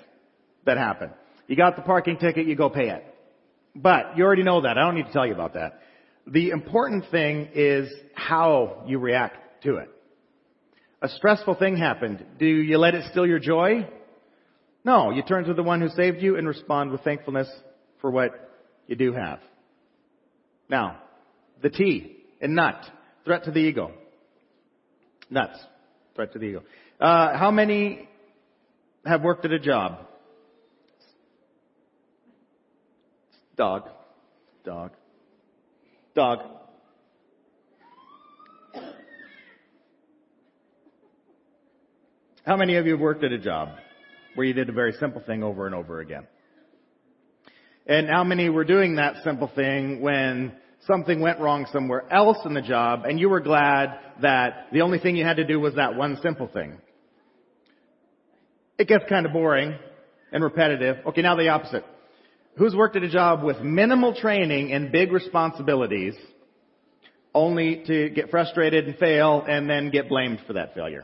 that 0.65 0.77
happen. 0.77 1.09
You 1.47 1.55
got 1.55 1.75
the 1.75 1.81
parking 1.81 2.17
ticket, 2.17 2.47
you 2.47 2.55
go 2.55 2.69
pay 2.69 2.89
it. 2.89 3.03
But 3.75 4.17
you 4.17 4.23
already 4.23 4.43
know 4.43 4.61
that. 4.61 4.77
I 4.77 4.81
don't 4.81 4.95
need 4.95 5.07
to 5.07 5.13
tell 5.13 5.25
you 5.25 5.33
about 5.33 5.55
that. 5.55 5.79
The 6.25 6.49
important 6.49 7.05
thing 7.11 7.49
is 7.53 7.91
how 8.13 8.83
you 8.87 8.99
react 8.99 9.63
to 9.63 9.77
it. 9.77 9.89
A 11.01 11.09
stressful 11.09 11.55
thing 11.55 11.75
happened. 11.75 12.23
Do 12.39 12.45
you 12.45 12.77
let 12.77 12.95
it 12.95 13.03
steal 13.11 13.27
your 13.27 13.39
joy? 13.39 13.87
No, 14.85 15.11
you 15.11 15.21
turn 15.21 15.43
to 15.45 15.53
the 15.53 15.63
one 15.63 15.81
who 15.81 15.89
saved 15.89 16.21
you 16.21 16.37
and 16.37 16.47
respond 16.47 16.91
with 16.91 17.01
thankfulness 17.01 17.49
for 17.99 18.09
what 18.09 18.31
you 18.87 18.95
do 18.95 19.13
have. 19.13 19.39
Now, 20.69 20.99
the 21.61 21.69
T 21.69 22.17
in 22.39 22.55
nut, 22.55 22.81
threat 23.25 23.43
to 23.45 23.51
the 23.51 23.59
ego. 23.59 23.91
Nuts, 25.29 25.57
threat 26.15 26.33
to 26.33 26.39
the 26.39 26.45
ego. 26.45 26.63
Uh, 26.99 27.37
how 27.37 27.51
many 27.51 28.07
have 29.05 29.21
worked 29.21 29.45
at 29.45 29.51
a 29.51 29.59
job? 29.59 29.99
Dog, 33.55 33.89
dog. 34.65 34.91
Dog. 36.15 36.41
How 42.45 42.55
many 42.55 42.75
of 42.75 42.85
you 42.85 42.91
have 42.91 43.01
worked 43.01 43.23
at 43.23 43.31
a 43.31 43.39
job 43.39 43.69
where 44.35 44.45
you 44.45 44.53
did 44.53 44.69
a 44.69 44.73
very 44.73 44.91
simple 44.99 45.23
thing 45.25 45.41
over 45.41 45.65
and 45.65 45.73
over 45.73 46.01
again? 46.01 46.27
And 47.87 48.07
how 48.07 48.23
many 48.23 48.49
were 48.49 48.63
doing 48.63 48.97
that 48.97 49.23
simple 49.23 49.49
thing 49.55 50.01
when 50.01 50.53
something 50.85 51.19
went 51.19 51.39
wrong 51.39 51.65
somewhere 51.73 52.03
else 52.13 52.37
in 52.45 52.53
the 52.53 52.61
job 52.61 53.05
and 53.05 53.19
you 53.19 53.27
were 53.27 53.39
glad 53.39 53.97
that 54.21 54.67
the 54.71 54.81
only 54.81 54.99
thing 54.99 55.15
you 55.15 55.25
had 55.25 55.37
to 55.37 55.45
do 55.45 55.59
was 55.59 55.73
that 55.75 55.95
one 55.95 56.19
simple 56.21 56.47
thing? 56.47 56.77
It 58.77 58.87
gets 58.87 59.05
kind 59.09 59.25
of 59.25 59.33
boring 59.33 59.79
and 60.31 60.43
repetitive. 60.43 60.97
Okay, 61.07 61.23
now 61.23 61.35
the 61.35 61.49
opposite 61.49 61.85
who's 62.57 62.75
worked 62.75 62.95
at 62.95 63.03
a 63.03 63.09
job 63.09 63.43
with 63.43 63.59
minimal 63.61 64.15
training 64.15 64.71
and 64.71 64.91
big 64.91 65.11
responsibilities 65.11 66.15
only 67.33 67.83
to 67.87 68.09
get 68.09 68.29
frustrated 68.29 68.87
and 68.87 68.97
fail 68.97 69.43
and 69.47 69.69
then 69.69 69.89
get 69.89 70.09
blamed 70.09 70.39
for 70.45 70.53
that 70.53 70.73
failure? 70.73 71.03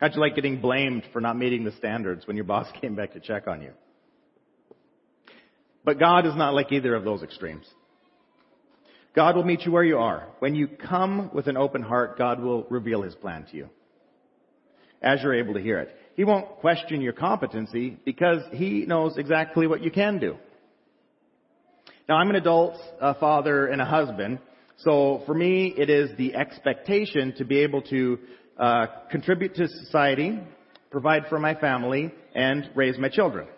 How'd 0.00 0.14
you 0.14 0.20
like 0.20 0.34
getting 0.34 0.60
blamed 0.60 1.02
for 1.12 1.20
not 1.20 1.36
meeting 1.36 1.64
the 1.64 1.72
standards 1.72 2.26
when 2.26 2.36
your 2.36 2.44
boss 2.44 2.66
came 2.80 2.94
back 2.94 3.12
to 3.12 3.20
check 3.20 3.46
on 3.46 3.62
you? 3.62 3.72
But 5.84 5.98
God 5.98 6.26
is 6.26 6.34
not 6.36 6.54
like 6.54 6.72
either 6.72 6.94
of 6.94 7.04
those 7.04 7.22
extremes. 7.22 7.66
God 9.14 9.34
will 9.34 9.44
meet 9.44 9.62
you 9.62 9.72
where 9.72 9.84
you 9.84 9.98
are. 9.98 10.28
When 10.38 10.54
you 10.54 10.68
come 10.68 11.30
with 11.34 11.48
an 11.48 11.56
open 11.56 11.82
heart, 11.82 12.16
God 12.16 12.40
will 12.40 12.64
reveal 12.70 13.02
His 13.02 13.14
plan 13.14 13.46
to 13.50 13.56
you 13.56 13.70
as 15.02 15.22
you're 15.22 15.34
able 15.34 15.54
to 15.54 15.60
hear 15.60 15.78
it. 15.78 15.96
He 16.20 16.24
won't 16.24 16.56
question 16.56 17.00
your 17.00 17.14
competency 17.14 17.96
because 18.04 18.42
he 18.52 18.84
knows 18.84 19.16
exactly 19.16 19.66
what 19.66 19.82
you 19.82 19.90
can 19.90 20.18
do. 20.18 20.36
Now, 22.06 22.16
I'm 22.16 22.28
an 22.28 22.36
adult 22.36 22.76
a 23.00 23.14
father 23.14 23.68
and 23.68 23.80
a 23.80 23.86
husband, 23.86 24.38
so 24.76 25.22
for 25.24 25.32
me, 25.32 25.72
it 25.78 25.88
is 25.88 26.10
the 26.18 26.34
expectation 26.34 27.32
to 27.38 27.46
be 27.46 27.60
able 27.60 27.80
to 27.84 28.18
uh, 28.58 28.86
contribute 29.10 29.54
to 29.54 29.66
society, 29.66 30.38
provide 30.90 31.22
for 31.30 31.38
my 31.38 31.54
family, 31.54 32.12
and 32.34 32.68
raise 32.74 32.98
my 32.98 33.08
children. 33.08 33.48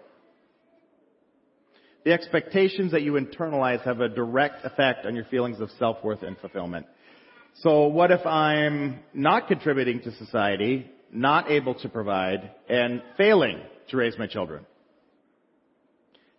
The 2.04 2.12
expectations 2.12 2.92
that 2.92 3.02
you 3.02 3.14
internalize 3.14 3.82
have 3.82 3.98
a 3.98 4.08
direct 4.08 4.64
effect 4.64 5.04
on 5.04 5.16
your 5.16 5.24
feelings 5.24 5.58
of 5.58 5.68
self-worth 5.80 6.22
and 6.22 6.38
fulfillment. 6.38 6.86
So 7.56 7.88
what 7.88 8.12
if 8.12 8.24
I'm 8.24 9.00
not 9.12 9.48
contributing 9.48 10.00
to 10.02 10.12
society 10.12 10.88
not 11.12 11.50
able 11.50 11.74
to 11.74 11.88
provide, 11.88 12.50
and 12.68 13.02
failing 13.16 13.60
to 13.90 13.96
raise 13.96 14.18
my 14.18 14.26
children. 14.26 14.64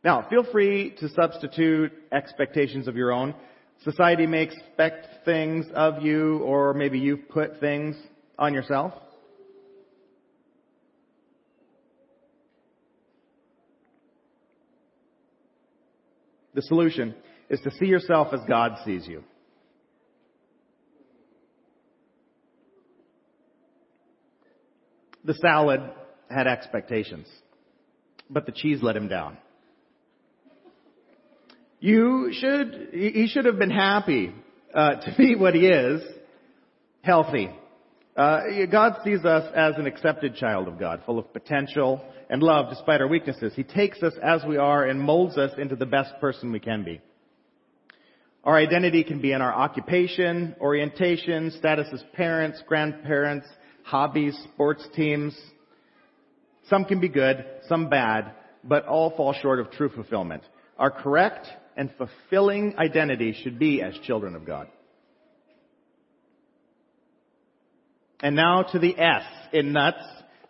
Now, 0.03 0.27
feel 0.29 0.43
free 0.51 0.95
to 0.99 1.07
substitute 1.09 1.93
expectations 2.11 2.87
of 2.87 2.97
your 2.97 3.13
own. 3.13 3.35
Society 3.83 4.25
may 4.25 4.41
expect 4.41 5.07
things 5.23 5.65
of 5.73 6.01
you, 6.01 6.39
or 6.39 6.73
maybe 6.73 6.99
you've 6.99 7.29
put 7.29 7.59
things 7.59 7.95
on 8.37 8.53
yourself. 8.53 8.93
The 16.53 16.61
solution 16.63 17.15
is 17.49 17.59
to 17.61 17.71
see 17.71 17.85
yourself 17.85 18.33
as 18.33 18.41
God 18.47 18.77
sees 18.85 19.07
you. 19.07 19.23
The 25.25 25.33
salad 25.35 25.81
had 26.29 26.47
expectations, 26.47 27.27
but 28.29 28.45
the 28.45 28.51
cheese 28.51 28.79
let 28.81 28.95
him 28.95 29.07
down. 29.07 29.37
You 31.79 32.31
should, 32.31 32.89
he 32.93 33.27
should 33.27 33.45
have 33.45 33.59
been 33.59 33.69
happy 33.69 34.33
uh, 34.73 34.95
to 34.95 35.15
be 35.17 35.35
what 35.35 35.53
he 35.53 35.67
is, 35.67 36.01
healthy. 37.01 37.49
Uh, 38.15 38.41
God 38.71 38.97
sees 39.03 39.25
us 39.25 39.51
as 39.55 39.75
an 39.77 39.85
accepted 39.85 40.35
child 40.35 40.67
of 40.67 40.79
God, 40.79 41.01
full 41.05 41.19
of 41.19 41.33
potential 41.33 42.01
and 42.29 42.41
love 42.41 42.69
despite 42.69 43.01
our 43.01 43.07
weaknesses. 43.07 43.53
He 43.55 43.63
takes 43.63 44.01
us 44.01 44.13
as 44.23 44.43
we 44.47 44.57
are 44.57 44.85
and 44.85 44.99
molds 44.99 45.37
us 45.37 45.51
into 45.57 45.75
the 45.75 45.85
best 45.85 46.13
person 46.19 46.51
we 46.51 46.59
can 46.59 46.83
be. 46.83 47.01
Our 48.43 48.57
identity 48.57 49.03
can 49.03 49.21
be 49.21 49.31
in 49.31 49.41
our 49.41 49.53
occupation, 49.53 50.55
orientation, 50.59 51.51
status 51.51 51.87
as 51.93 52.03
parents, 52.13 52.61
grandparents, 52.67 53.47
hobbies, 53.83 54.37
sports 54.53 54.87
teams. 54.95 55.37
Some 56.69 56.85
can 56.85 56.99
be 56.99 57.09
good, 57.09 57.45
some 57.67 57.89
bad, 57.89 58.31
but 58.63 58.85
all 58.85 59.15
fall 59.15 59.33
short 59.33 59.59
of 59.59 59.71
true 59.71 59.89
fulfillment. 59.89 60.43
Our 60.77 60.91
correct 60.91 61.47
and 61.75 61.91
fulfilling 61.97 62.75
identity 62.77 63.35
should 63.43 63.59
be 63.59 63.81
as 63.81 63.93
children 64.05 64.35
of 64.35 64.45
God. 64.45 64.67
And 68.21 68.35
now 68.35 68.63
to 68.63 68.79
the 68.79 68.97
S 68.97 69.23
in 69.51 69.73
nuts, 69.73 70.03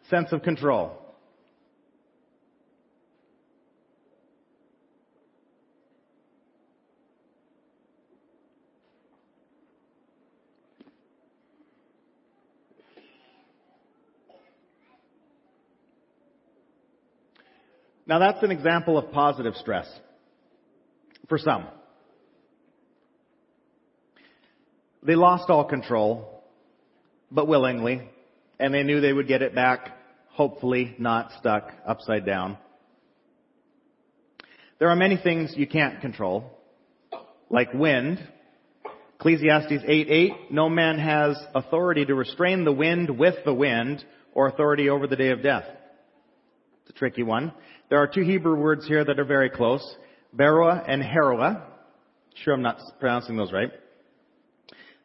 sense 0.09 0.31
of 0.31 0.43
control. 0.43 1.02
Now 18.13 18.19
that's 18.19 18.43
an 18.43 18.51
example 18.51 18.95
of 18.99 19.11
positive 19.11 19.55
stress. 19.55 19.91
For 21.29 21.39
some. 21.39 21.65
They 25.01 25.15
lost 25.15 25.49
all 25.49 25.65
control, 25.65 26.43
but 27.31 27.47
willingly, 27.47 28.07
and 28.59 28.71
they 28.71 28.83
knew 28.83 29.01
they 29.01 29.13
would 29.13 29.27
get 29.27 29.41
it 29.41 29.55
back, 29.55 29.97
hopefully 30.27 30.95
not 30.99 31.31
stuck 31.39 31.71
upside 31.87 32.23
down. 32.23 32.59
There 34.77 34.89
are 34.89 34.95
many 34.95 35.17
things 35.17 35.55
you 35.57 35.65
can't 35.65 35.99
control, 35.99 36.55
like 37.49 37.73
wind. 37.73 38.19
Ecclesiastes 39.15 39.85
8:8, 39.89 40.51
no 40.51 40.69
man 40.69 40.99
has 40.99 41.35
authority 41.55 42.05
to 42.05 42.13
restrain 42.13 42.63
the 42.63 42.71
wind 42.71 43.17
with 43.17 43.43
the 43.43 43.55
wind 43.55 44.05
or 44.35 44.45
authority 44.45 44.87
over 44.87 45.07
the 45.07 45.15
day 45.15 45.29
of 45.29 45.41
death. 45.41 45.65
It's 46.83 46.91
a 46.91 46.93
tricky 46.93 47.23
one. 47.23 47.53
There 47.89 47.99
are 47.99 48.07
two 48.07 48.21
Hebrew 48.21 48.55
words 48.55 48.87
here 48.87 49.03
that 49.03 49.19
are 49.19 49.25
very 49.25 49.49
close. 49.49 49.95
Beroa 50.35 50.83
and 50.87 51.03
Heroa. 51.03 51.63
Sure 52.43 52.53
I'm 52.53 52.61
not 52.61 52.79
pronouncing 52.99 53.35
those 53.37 53.51
right. 53.51 53.71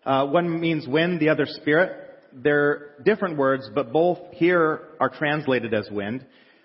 Uh, 0.05 0.27
one 0.27 0.61
means 0.61 0.87
wind, 0.88 1.21
the 1.21 1.29
other 1.29 1.45
spirit. 1.47 1.93
They're 2.33 2.95
different 3.05 3.37
words, 3.37 3.69
but 3.75 3.93
both 3.93 4.19
here 4.33 4.88
are 5.01 5.11
translated 5.11 5.75
as 5.75 5.88
wind. 5.91 6.25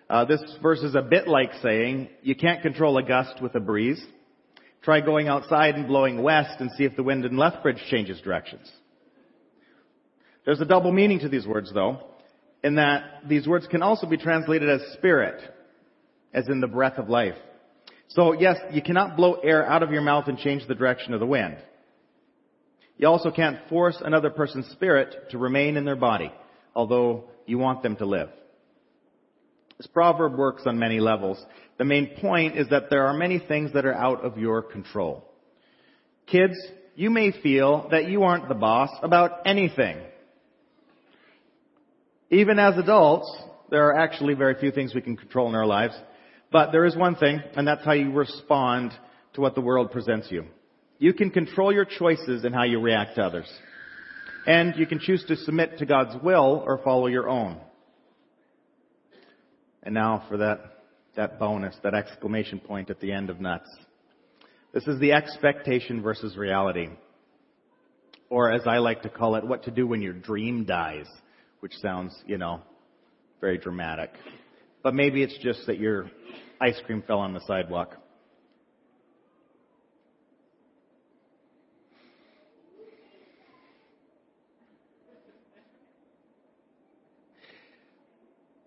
Uh, 0.10 0.26
this 0.26 0.42
verse 0.62 0.80
is 0.80 0.96
a 0.96 1.02
bit 1.02 1.28
like 1.28 1.52
saying, 1.62 2.10
you 2.22 2.36
can't 2.36 2.62
control 2.62 2.98
a 2.98 3.04
gust 3.04 3.42
with 3.42 3.56
a 3.56 3.60
breeze. 3.60 4.02
Try 4.84 5.02
going 5.02 5.28
outside 5.28 5.76
and 5.76 5.88
blowing 5.88 6.22
west 6.22 6.60
and 6.60 6.70
see 6.78 6.84
if 6.84 6.96
the 6.96 7.04
wind 7.04 7.26
in 7.26 7.38
Lethbridge 7.38 7.82
changes 7.90 8.22
directions. 8.22 8.70
There's 10.46 10.62
a 10.62 10.66
double 10.66 10.92
meaning 10.92 11.20
to 11.20 11.30
these 11.30 11.48
words 11.48 11.72
though 11.74 12.02
in 12.64 12.76
that 12.76 13.28
these 13.28 13.46
words 13.46 13.68
can 13.68 13.84
also 13.84 14.08
be 14.08 14.18
translated 14.18 14.70
as 14.70 14.82
spirit, 14.94 15.42
as 16.34 16.48
in 16.48 16.60
the 16.60 16.68
breath 16.68 16.98
of 16.98 17.10
life. 17.10 17.36
So 18.10 18.34
yes, 18.34 18.58
you 18.72 18.82
cannot 18.82 19.16
blow 19.16 19.36
air 19.36 19.66
out 19.66 19.84
of 19.84 19.92
your 19.92 20.02
mouth 20.02 20.28
and 20.28 20.38
change 20.38 20.68
the 20.68 20.76
direction 20.76 21.14
of 21.14 21.20
the 21.20 21.26
wind. 21.26 21.58
You 22.98 23.08
also 23.08 23.32
can't 23.32 23.58
force 23.70 23.98
another 24.04 24.30
person's 24.30 24.68
spirit 24.68 25.32
to 25.32 25.38
remain 25.38 25.78
in 25.78 25.86
their 25.86 25.96
body, 25.96 26.32
although 26.76 27.26
you 27.46 27.58
want 27.58 27.82
them 27.82 27.96
to 27.98 28.06
live. 28.06 28.30
This 29.78 29.88
proverb 29.88 30.38
works 30.38 30.64
on 30.66 30.78
many 30.78 31.00
levels. 31.00 31.44
The 31.78 31.86
main 31.86 32.16
point 32.22 32.58
is 32.58 32.70
that 32.70 32.90
there 32.90 33.08
are 33.08 33.14
many 33.14 33.40
things 33.40 33.74
that 33.74 33.86
are 33.86 33.94
out 33.94 34.24
of 34.24 34.38
your 34.38 34.62
control. 34.62 35.26
Kids, 36.28 36.56
you 36.96 37.10
may 37.10 37.32
feel 37.32 37.88
that 37.90 38.08
you 38.08 38.24
aren't 38.24 38.48
the 38.48 38.56
boss 38.56 38.90
about 39.02 39.42
anything. 39.46 39.98
Even 42.30 42.60
as 42.60 42.78
adults, 42.78 43.30
there 43.70 43.88
are 43.88 43.98
actually 43.98 44.36
very 44.36 44.56
few 44.60 44.72
things 44.72 44.94
we 44.94 45.02
can 45.02 45.18
control 45.18 45.50
in 45.50 45.56
our 45.56 45.66
lives. 45.66 45.96
But 46.54 46.72
there 46.72 46.86
is 46.86 46.96
one 46.96 47.16
thing, 47.16 47.42
and 47.56 47.68
that's 47.68 47.84
how 47.84 47.92
you 47.92 48.12
respond 48.12 48.94
to 49.34 49.42
what 49.42 49.56
the 49.56 49.62
world 49.62 49.92
presents 49.92 50.28
you. 50.32 50.46
You 51.00 51.14
can 51.14 51.32
control 51.32 51.74
your 51.74 51.84
choices 51.84 52.46
and 52.46 52.56
how 52.56 52.64
you 52.64 52.80
react 52.80 53.16
to 53.16 53.24
others. 53.24 53.52
And 54.48 54.76
you 54.78 54.86
can 54.86 55.00
choose 55.00 55.26
to 55.28 55.36
submit 55.36 55.80
to 55.80 55.86
God's 55.86 56.16
will 56.24 56.64
or 56.66 56.80
follow 56.84 57.08
your 57.08 57.28
own. 57.28 57.60
And 59.82 59.94
now 59.94 60.26
for 60.30 60.38
that, 60.38 60.84
that 61.18 61.40
bonus, 61.40 61.76
that 61.84 61.94
exclamation 61.94 62.60
point 62.60 62.90
at 62.90 63.02
the 63.02 63.12
end 63.12 63.30
of 63.30 63.42
nuts. 63.42 63.68
This 64.74 64.88
is 64.88 65.00
the 65.00 65.12
expectation 65.12 66.02
versus 66.02 66.38
reality. 66.38 66.88
Or 68.30 68.52
as 68.52 68.62
I 68.66 68.78
like 68.78 69.02
to 69.02 69.10
call 69.10 69.36
it, 69.36 69.46
what 69.46 69.64
to 69.64 69.72
do 69.72 69.86
when 69.86 70.02
your 70.02 70.14
dream 70.14 70.64
dies 70.64 71.08
which 71.64 71.78
sounds, 71.78 72.14
you 72.28 72.38
know, 72.38 72.60
very 73.40 73.58
dramatic. 73.58 74.10
But 74.84 74.94
maybe 74.94 75.24
it's 75.24 75.38
just 75.38 75.66
that 75.68 75.80
your 75.80 76.12
ice 76.62 76.80
cream 76.86 77.04
fell 77.06 77.20
on 77.20 77.34
the 77.34 77.42
sidewalk. 77.42 77.98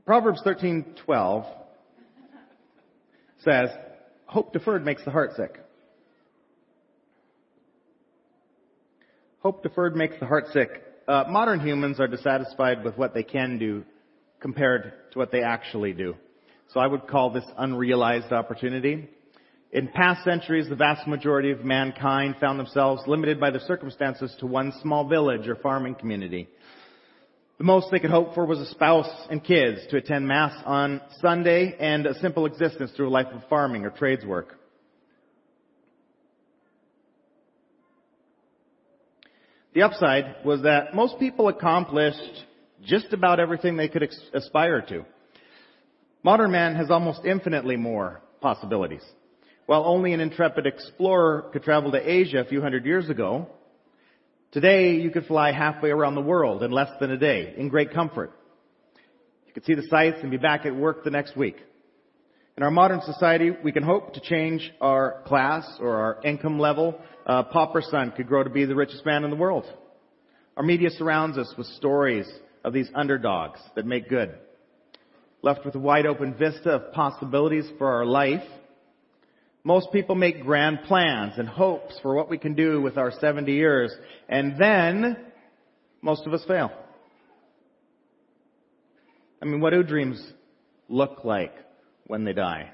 Proverbs 0.05 0.41
13:12 0.45 1.47
says, 3.39 3.71
"Hope 4.27 4.53
deferred 4.53 4.85
makes 4.85 5.05
the 5.05 5.11
heart 5.11 5.35
sick." 5.35 5.61
Hope 9.41 9.63
deferred 9.63 9.97
makes 9.97 10.19
the 10.21 10.27
heart 10.27 10.49
sick 10.49 10.87
uh, 11.09 11.25
modern 11.29 11.61
humans 11.61 12.01
are 12.01 12.09
dissatisfied 12.09 12.85
with 12.85 12.97
what 12.99 13.15
they 13.15 13.23
can 13.23 13.59
do 13.59 13.85
compared 14.41 14.93
to 15.13 15.19
what 15.19 15.31
they 15.31 15.43
actually 15.43 15.93
do. 15.93 16.15
So 16.73 16.81
I 16.81 16.87
would 16.87 17.07
call 17.07 17.31
this 17.31 17.45
unrealized 17.57 18.33
opportunity. 18.33 19.09
In 19.73 19.89
past 19.89 20.25
centuries, 20.25 20.69
the 20.69 20.77
vast 20.77 21.07
majority 21.07 21.51
of 21.51 21.65
mankind 21.65 22.37
found 22.41 22.59
themselves 22.59 23.03
limited 23.07 23.39
by 23.39 23.51
their 23.51 23.61
circumstances 23.61 24.35
to 24.41 24.47
one 24.47 24.73
small 24.83 25.07
village 25.09 25.49
or 25.49 25.57
farming 25.57 25.97
community. 25.97 26.49
The 27.59 27.65
most 27.65 27.91
they 27.91 27.99
could 27.99 28.11
hope 28.11 28.35
for 28.35 28.45
was 28.45 28.59
a 28.59 28.67
spouse 28.67 29.11
and 29.31 29.43
kids 29.43 29.81
to 29.91 29.97
attend 29.97 30.29
Mass 30.29 30.53
on 30.67 31.01
Sunday 31.21 31.75
and 31.81 32.07
a 32.07 32.15
simple 32.21 32.47
existence 32.47 32.91
through 32.95 33.09
a 33.09 33.11
life 33.11 33.29
of 33.33 33.43
farming 33.49 33.85
or 33.85 33.91
trades 33.91 34.25
work. 34.25 34.59
The 39.73 39.83
upside 39.83 40.45
was 40.45 40.63
that 40.63 40.95
most 40.95 41.19
people 41.19 41.49
accomplished 41.49 42.45
just 42.83 43.13
about 43.13 43.41
everything 43.41 43.77
they 43.77 43.89
could 43.89 44.09
aspire 44.33 44.81
to. 44.89 45.05
Modern 46.27 46.51
man 46.51 46.75
has 46.75 46.91
almost 46.91 47.25
infinitely 47.25 47.77
more 47.77 48.21
possibilities. 48.41 49.05
While 49.67 49.85
only 49.85 50.13
an 50.13 50.19
intrepid 50.19 50.67
explorer 50.67 51.51
could 51.53 51.63
travel 51.63 51.93
to 51.93 52.11
Asia 52.11 52.41
a 52.41 52.45
few 52.45 52.61
hundred 52.61 52.85
years 52.85 53.09
ago, 53.09 53.47
today 54.51 54.97
you 54.97 55.11
could 55.11 55.27
fly 55.27 55.53
halfway 55.53 55.91
around 55.91 56.17
the 56.17 56.21
world 56.21 56.65
in 56.65 56.73
less 56.73 56.91
than 56.99 57.13
a 57.13 57.17
day 57.17 57.55
in 57.57 57.69
great 57.69 57.95
comfort. 57.95 58.33
You 59.47 59.53
could 59.53 59.65
see 59.67 59.75
the 59.75 59.87
sights 59.89 60.17
and 60.21 60.33
be 60.33 60.37
back 60.37 60.67
at 60.67 60.75
work 60.75 61.05
the 61.05 61.11
next 61.11 61.37
week. 61.37 61.59
In 62.57 62.65
our 62.65 62.73
modern 62.73 63.03
society, 63.03 63.53
we 63.63 63.71
can 63.71 63.85
hope 63.85 64.15
to 64.15 64.21
change 64.21 64.69
our 64.81 65.23
class 65.27 65.65
or 65.79 65.95
our 65.95 66.21
income 66.25 66.59
level. 66.59 67.01
A 67.27 67.45
pauper 67.45 67.83
son 67.83 68.13
could 68.17 68.27
grow 68.27 68.43
to 68.43 68.51
be 68.51 68.65
the 68.65 68.75
richest 68.75 69.07
man 69.07 69.23
in 69.23 69.31
the 69.31 69.37
world. 69.37 69.65
Our 70.57 70.65
media 70.65 70.91
surrounds 70.91 71.39
us 71.39 71.55
with 71.57 71.69
stories 71.69 72.27
of 72.65 72.73
these 72.73 72.91
underdogs 72.97 73.61
that 73.77 73.87
make 73.87 74.09
good. 74.09 74.35
Left 75.47 75.65
with 75.65 75.77
a 75.77 75.79
wide 75.79 76.07
open 76.07 76.35
vista 76.35 76.71
of 76.71 76.93
possibilities 76.93 77.65
for 77.79 77.89
our 77.89 78.05
life, 78.05 78.43
most 79.63 79.93
people 79.93 80.17
make 80.17 80.43
grand 80.43 80.81
plans 80.89 81.35
and 81.39 81.49
hopes 81.49 81.97
for 82.03 82.17
what 82.17 82.29
we 82.29 82.37
can 82.37 82.55
do 82.55 82.83
with 82.83 82.99
our 82.99 83.13
70 83.13 83.53
years, 83.53 83.95
and 84.29 84.61
then 84.61 85.17
most 86.03 86.27
of 86.27 86.35
us 86.35 86.45
fail. 86.49 86.73
I 89.41 89.45
mean, 89.45 89.61
what 89.61 89.71
do 89.71 89.85
dreams 89.85 90.21
look 90.89 91.25
like? 91.25 91.55
when 92.07 92.25
they 92.25 92.33
die. 92.33 92.71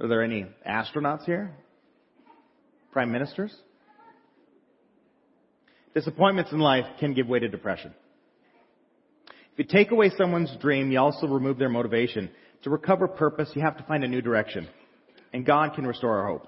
Are 0.00 0.08
there 0.08 0.22
any 0.22 0.46
astronauts 0.68 1.24
here? 1.24 1.52
Prime 2.92 3.12
ministers? 3.12 3.54
Disappointments 5.94 6.52
in 6.52 6.58
life 6.58 6.84
can 7.00 7.14
give 7.14 7.28
way 7.28 7.38
to 7.38 7.48
depression. 7.48 7.92
If 9.58 9.66
you 9.66 9.76
take 9.76 9.90
away 9.90 10.12
someone's 10.16 10.56
dream, 10.60 10.92
you 10.92 11.00
also 11.00 11.26
remove 11.26 11.58
their 11.58 11.68
motivation. 11.68 12.30
To 12.62 12.70
recover 12.70 13.08
purpose, 13.08 13.50
you 13.56 13.62
have 13.62 13.76
to 13.78 13.82
find 13.82 14.04
a 14.04 14.08
new 14.08 14.22
direction. 14.22 14.68
And 15.32 15.44
God 15.44 15.74
can 15.74 15.84
restore 15.84 16.20
our 16.20 16.28
hope. 16.28 16.46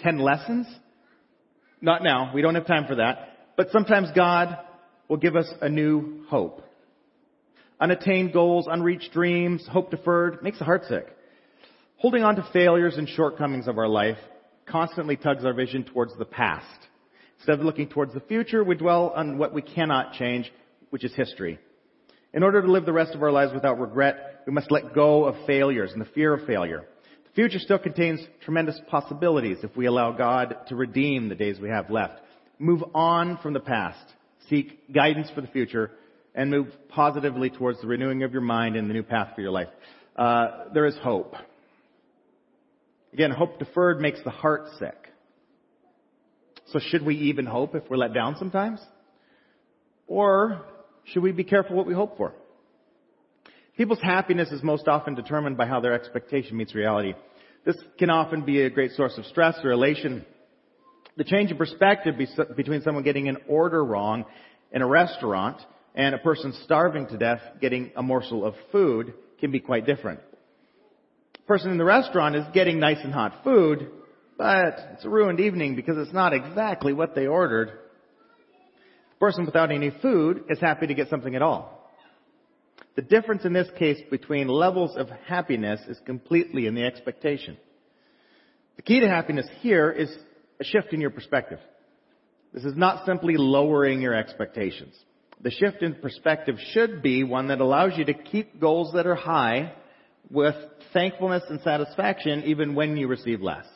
Ten 0.00 0.18
lessons? 0.18 0.66
Not 1.80 2.02
now. 2.02 2.32
We 2.34 2.42
don't 2.42 2.56
have 2.56 2.66
time 2.66 2.88
for 2.88 2.96
that. 2.96 3.28
But 3.56 3.70
sometimes 3.70 4.08
God 4.12 4.58
will 5.06 5.18
give 5.18 5.36
us 5.36 5.46
a 5.60 5.68
new 5.68 6.24
hope. 6.26 6.62
Unattained 7.80 8.32
goals, 8.32 8.66
unreached 8.68 9.12
dreams, 9.12 9.64
hope 9.70 9.92
deferred 9.92 10.42
makes 10.42 10.58
the 10.58 10.64
heart 10.64 10.82
sick. 10.88 11.06
Holding 11.98 12.24
on 12.24 12.34
to 12.34 12.48
failures 12.52 12.96
and 12.96 13.08
shortcomings 13.08 13.68
of 13.68 13.78
our 13.78 13.88
life 13.88 14.18
constantly 14.66 15.14
tugs 15.14 15.44
our 15.44 15.54
vision 15.54 15.84
towards 15.84 16.18
the 16.18 16.24
past. 16.24 16.66
Instead 17.36 17.60
of 17.60 17.64
looking 17.64 17.88
towards 17.88 18.12
the 18.14 18.20
future, 18.20 18.64
we 18.64 18.74
dwell 18.74 19.12
on 19.14 19.38
what 19.38 19.54
we 19.54 19.62
cannot 19.62 20.14
change, 20.14 20.50
which 20.94 21.02
is 21.02 21.12
history. 21.16 21.58
In 22.32 22.44
order 22.44 22.62
to 22.62 22.70
live 22.70 22.86
the 22.86 22.92
rest 22.92 23.16
of 23.16 23.22
our 23.24 23.32
lives 23.32 23.52
without 23.52 23.80
regret, 23.80 24.42
we 24.46 24.52
must 24.52 24.70
let 24.70 24.94
go 24.94 25.24
of 25.24 25.34
failures 25.44 25.90
and 25.90 26.00
the 26.00 26.08
fear 26.14 26.32
of 26.32 26.46
failure. 26.46 26.84
The 27.24 27.32
future 27.34 27.58
still 27.58 27.80
contains 27.80 28.20
tremendous 28.44 28.80
possibilities 28.88 29.56
if 29.64 29.76
we 29.76 29.86
allow 29.86 30.12
God 30.12 30.54
to 30.68 30.76
redeem 30.76 31.28
the 31.28 31.34
days 31.34 31.58
we 31.58 31.68
have 31.68 31.90
left. 31.90 32.20
Move 32.60 32.84
on 32.94 33.38
from 33.38 33.54
the 33.54 33.58
past. 33.58 34.04
Seek 34.48 34.92
guidance 34.94 35.28
for 35.34 35.40
the 35.40 35.48
future 35.48 35.90
and 36.32 36.48
move 36.48 36.68
positively 36.90 37.50
towards 37.50 37.80
the 37.80 37.88
renewing 37.88 38.22
of 38.22 38.30
your 38.30 38.42
mind 38.42 38.76
and 38.76 38.88
the 38.88 38.94
new 38.94 39.02
path 39.02 39.34
for 39.34 39.40
your 39.40 39.50
life. 39.50 39.70
Uh, 40.14 40.66
there 40.72 40.86
is 40.86 40.94
hope. 41.02 41.34
Again, 43.12 43.32
hope 43.32 43.58
deferred 43.58 44.00
makes 44.00 44.22
the 44.22 44.30
heart 44.30 44.68
sick. 44.78 45.08
So 46.68 46.78
should 46.78 47.04
we 47.04 47.16
even 47.16 47.46
hope 47.46 47.74
if 47.74 47.82
we're 47.90 47.96
let 47.96 48.14
down 48.14 48.36
sometimes? 48.38 48.78
Or 50.06 50.66
should 51.06 51.22
we 51.22 51.32
be 51.32 51.44
careful 51.44 51.76
what 51.76 51.86
we 51.86 51.94
hope 51.94 52.16
for? 52.16 52.32
People's 53.76 54.00
happiness 54.00 54.50
is 54.50 54.62
most 54.62 54.86
often 54.86 55.14
determined 55.14 55.56
by 55.56 55.66
how 55.66 55.80
their 55.80 55.94
expectation 55.94 56.56
meets 56.56 56.74
reality. 56.74 57.14
This 57.64 57.76
can 57.98 58.10
often 58.10 58.42
be 58.44 58.62
a 58.62 58.70
great 58.70 58.92
source 58.92 59.16
of 59.18 59.24
stress 59.26 59.56
or 59.64 59.72
elation. 59.72 60.24
The 61.16 61.24
change 61.24 61.50
in 61.50 61.56
perspective 61.56 62.14
between 62.56 62.82
someone 62.82 63.02
getting 63.02 63.28
an 63.28 63.38
order 63.48 63.84
wrong 63.84 64.24
in 64.72 64.82
a 64.82 64.86
restaurant 64.86 65.60
and 65.94 66.14
a 66.14 66.18
person 66.18 66.52
starving 66.64 67.06
to 67.08 67.18
death 67.18 67.40
getting 67.60 67.92
a 67.96 68.02
morsel 68.02 68.44
of 68.44 68.54
food 68.70 69.14
can 69.40 69.50
be 69.50 69.60
quite 69.60 69.86
different. 69.86 70.20
The 71.32 71.46
person 71.46 71.70
in 71.70 71.78
the 71.78 71.84
restaurant 71.84 72.36
is 72.36 72.44
getting 72.52 72.78
nice 72.78 72.98
and 73.02 73.12
hot 73.12 73.42
food, 73.44 73.90
but 74.36 74.78
it's 74.92 75.04
a 75.04 75.08
ruined 75.08 75.40
evening 75.40 75.76
because 75.76 75.96
it's 75.98 76.12
not 76.12 76.32
exactly 76.32 76.92
what 76.92 77.14
they 77.14 77.26
ordered. 77.26 77.78
Person 79.20 79.46
without 79.46 79.70
any 79.70 79.90
food 80.02 80.44
is 80.48 80.60
happy 80.60 80.86
to 80.86 80.94
get 80.94 81.08
something 81.08 81.34
at 81.34 81.42
all. 81.42 81.90
The 82.96 83.02
difference 83.02 83.44
in 83.44 83.52
this 83.52 83.68
case 83.78 83.98
between 84.10 84.48
levels 84.48 84.96
of 84.96 85.08
happiness 85.26 85.80
is 85.88 85.98
completely 86.04 86.66
in 86.66 86.74
the 86.74 86.84
expectation. 86.84 87.56
The 88.76 88.82
key 88.82 89.00
to 89.00 89.08
happiness 89.08 89.46
here 89.60 89.90
is 89.90 90.14
a 90.60 90.64
shift 90.64 90.92
in 90.92 91.00
your 91.00 91.10
perspective. 91.10 91.58
This 92.52 92.64
is 92.64 92.76
not 92.76 93.04
simply 93.04 93.36
lowering 93.36 94.00
your 94.00 94.14
expectations. 94.14 94.94
The 95.40 95.50
shift 95.50 95.82
in 95.82 95.96
perspective 95.96 96.56
should 96.72 97.02
be 97.02 97.24
one 97.24 97.48
that 97.48 97.60
allows 97.60 97.98
you 97.98 98.04
to 98.04 98.14
keep 98.14 98.60
goals 98.60 98.92
that 98.94 99.06
are 99.06 99.16
high 99.16 99.72
with 100.30 100.54
thankfulness 100.92 101.42
and 101.50 101.60
satisfaction 101.60 102.44
even 102.44 102.74
when 102.74 102.96
you 102.96 103.08
receive 103.08 103.42
less. 103.42 103.66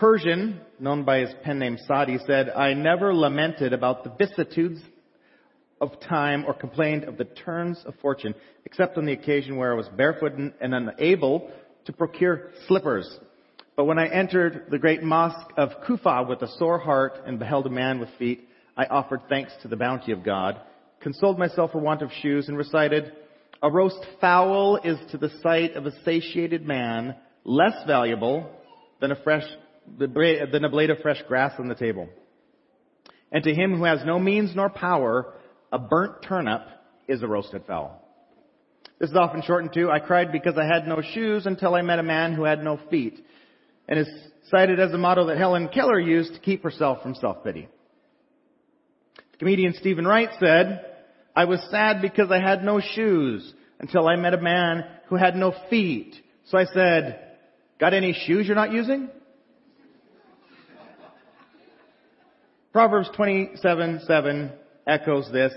Persian, 0.00 0.58
known 0.78 1.04
by 1.04 1.18
his 1.18 1.34
pen 1.44 1.58
name 1.58 1.76
Sadi, 1.86 2.16
said, 2.26 2.48
I 2.48 2.72
never 2.72 3.14
lamented 3.14 3.74
about 3.74 4.02
the 4.02 4.10
vicissitudes 4.18 4.80
of 5.78 6.00
time 6.00 6.46
or 6.46 6.54
complained 6.54 7.04
of 7.04 7.18
the 7.18 7.26
turns 7.26 7.82
of 7.84 7.94
fortune, 8.00 8.34
except 8.64 8.96
on 8.96 9.04
the 9.04 9.12
occasion 9.12 9.56
where 9.56 9.74
I 9.74 9.76
was 9.76 9.88
barefoot 9.98 10.32
and 10.32 10.54
unable 10.60 11.50
to 11.84 11.92
procure 11.92 12.48
slippers. 12.66 13.18
But 13.76 13.84
when 13.84 13.98
I 13.98 14.08
entered 14.08 14.68
the 14.70 14.78
great 14.78 15.02
mosque 15.02 15.52
of 15.58 15.68
Kufa 15.86 16.24
with 16.26 16.40
a 16.40 16.48
sore 16.56 16.78
heart 16.78 17.18
and 17.26 17.38
beheld 17.38 17.66
a 17.66 17.70
man 17.70 18.00
with 18.00 18.08
feet, 18.18 18.48
I 18.78 18.86
offered 18.86 19.20
thanks 19.28 19.52
to 19.60 19.68
the 19.68 19.76
bounty 19.76 20.12
of 20.12 20.24
God, 20.24 20.58
consoled 21.00 21.38
myself 21.38 21.72
for 21.72 21.78
want 21.78 22.00
of 22.00 22.10
shoes, 22.22 22.48
and 22.48 22.56
recited, 22.56 23.12
A 23.62 23.70
roast 23.70 24.02
fowl 24.18 24.78
is 24.78 24.98
to 25.10 25.18
the 25.18 25.30
sight 25.42 25.74
of 25.74 25.84
a 25.84 26.02
satiated 26.04 26.66
man 26.66 27.16
less 27.44 27.74
valuable 27.86 28.50
than 29.00 29.12
a 29.12 29.22
fresh, 29.22 29.44
than 29.98 30.64
a 30.64 30.68
blade 30.68 30.90
of 30.90 30.98
fresh 30.98 31.22
grass 31.28 31.52
on 31.58 31.68
the 31.68 31.74
table. 31.74 32.08
And 33.32 33.44
to 33.44 33.54
him 33.54 33.76
who 33.76 33.84
has 33.84 34.00
no 34.04 34.18
means 34.18 34.54
nor 34.54 34.70
power, 34.70 35.34
a 35.72 35.78
burnt 35.78 36.22
turnip 36.22 36.62
is 37.06 37.22
a 37.22 37.28
roasted 37.28 37.64
fowl. 37.66 38.04
This 38.98 39.10
is 39.10 39.16
often 39.16 39.42
shortened 39.42 39.72
to, 39.74 39.90
I 39.90 39.98
cried 39.98 40.32
because 40.32 40.58
I 40.58 40.64
had 40.64 40.86
no 40.86 41.00
shoes 41.00 41.46
until 41.46 41.74
I 41.74 41.82
met 41.82 41.98
a 41.98 42.02
man 42.02 42.34
who 42.34 42.44
had 42.44 42.62
no 42.62 42.78
feet, 42.90 43.24
and 43.88 43.98
is 43.98 44.08
cited 44.50 44.78
as 44.78 44.92
a 44.92 44.98
motto 44.98 45.26
that 45.26 45.38
Helen 45.38 45.68
Keller 45.68 45.98
used 45.98 46.34
to 46.34 46.40
keep 46.40 46.62
herself 46.62 47.02
from 47.02 47.14
self-pity. 47.14 47.68
Comedian 49.38 49.74
Steven 49.74 50.06
Wright 50.06 50.28
said, 50.38 50.84
I 51.34 51.44
was 51.46 51.60
sad 51.70 52.02
because 52.02 52.30
I 52.30 52.40
had 52.40 52.62
no 52.62 52.80
shoes 52.80 53.54
until 53.78 54.06
I 54.06 54.16
met 54.16 54.34
a 54.34 54.40
man 54.40 54.84
who 55.08 55.16
had 55.16 55.34
no 55.34 55.54
feet. 55.70 56.14
So 56.48 56.58
I 56.58 56.66
said, 56.66 57.20
got 57.78 57.94
any 57.94 58.12
shoes 58.12 58.46
you're 58.46 58.56
not 58.56 58.72
using? 58.72 59.08
Proverbs 62.72 63.10
27, 63.16 64.00
7 64.06 64.52
echoes 64.86 65.28
this. 65.32 65.52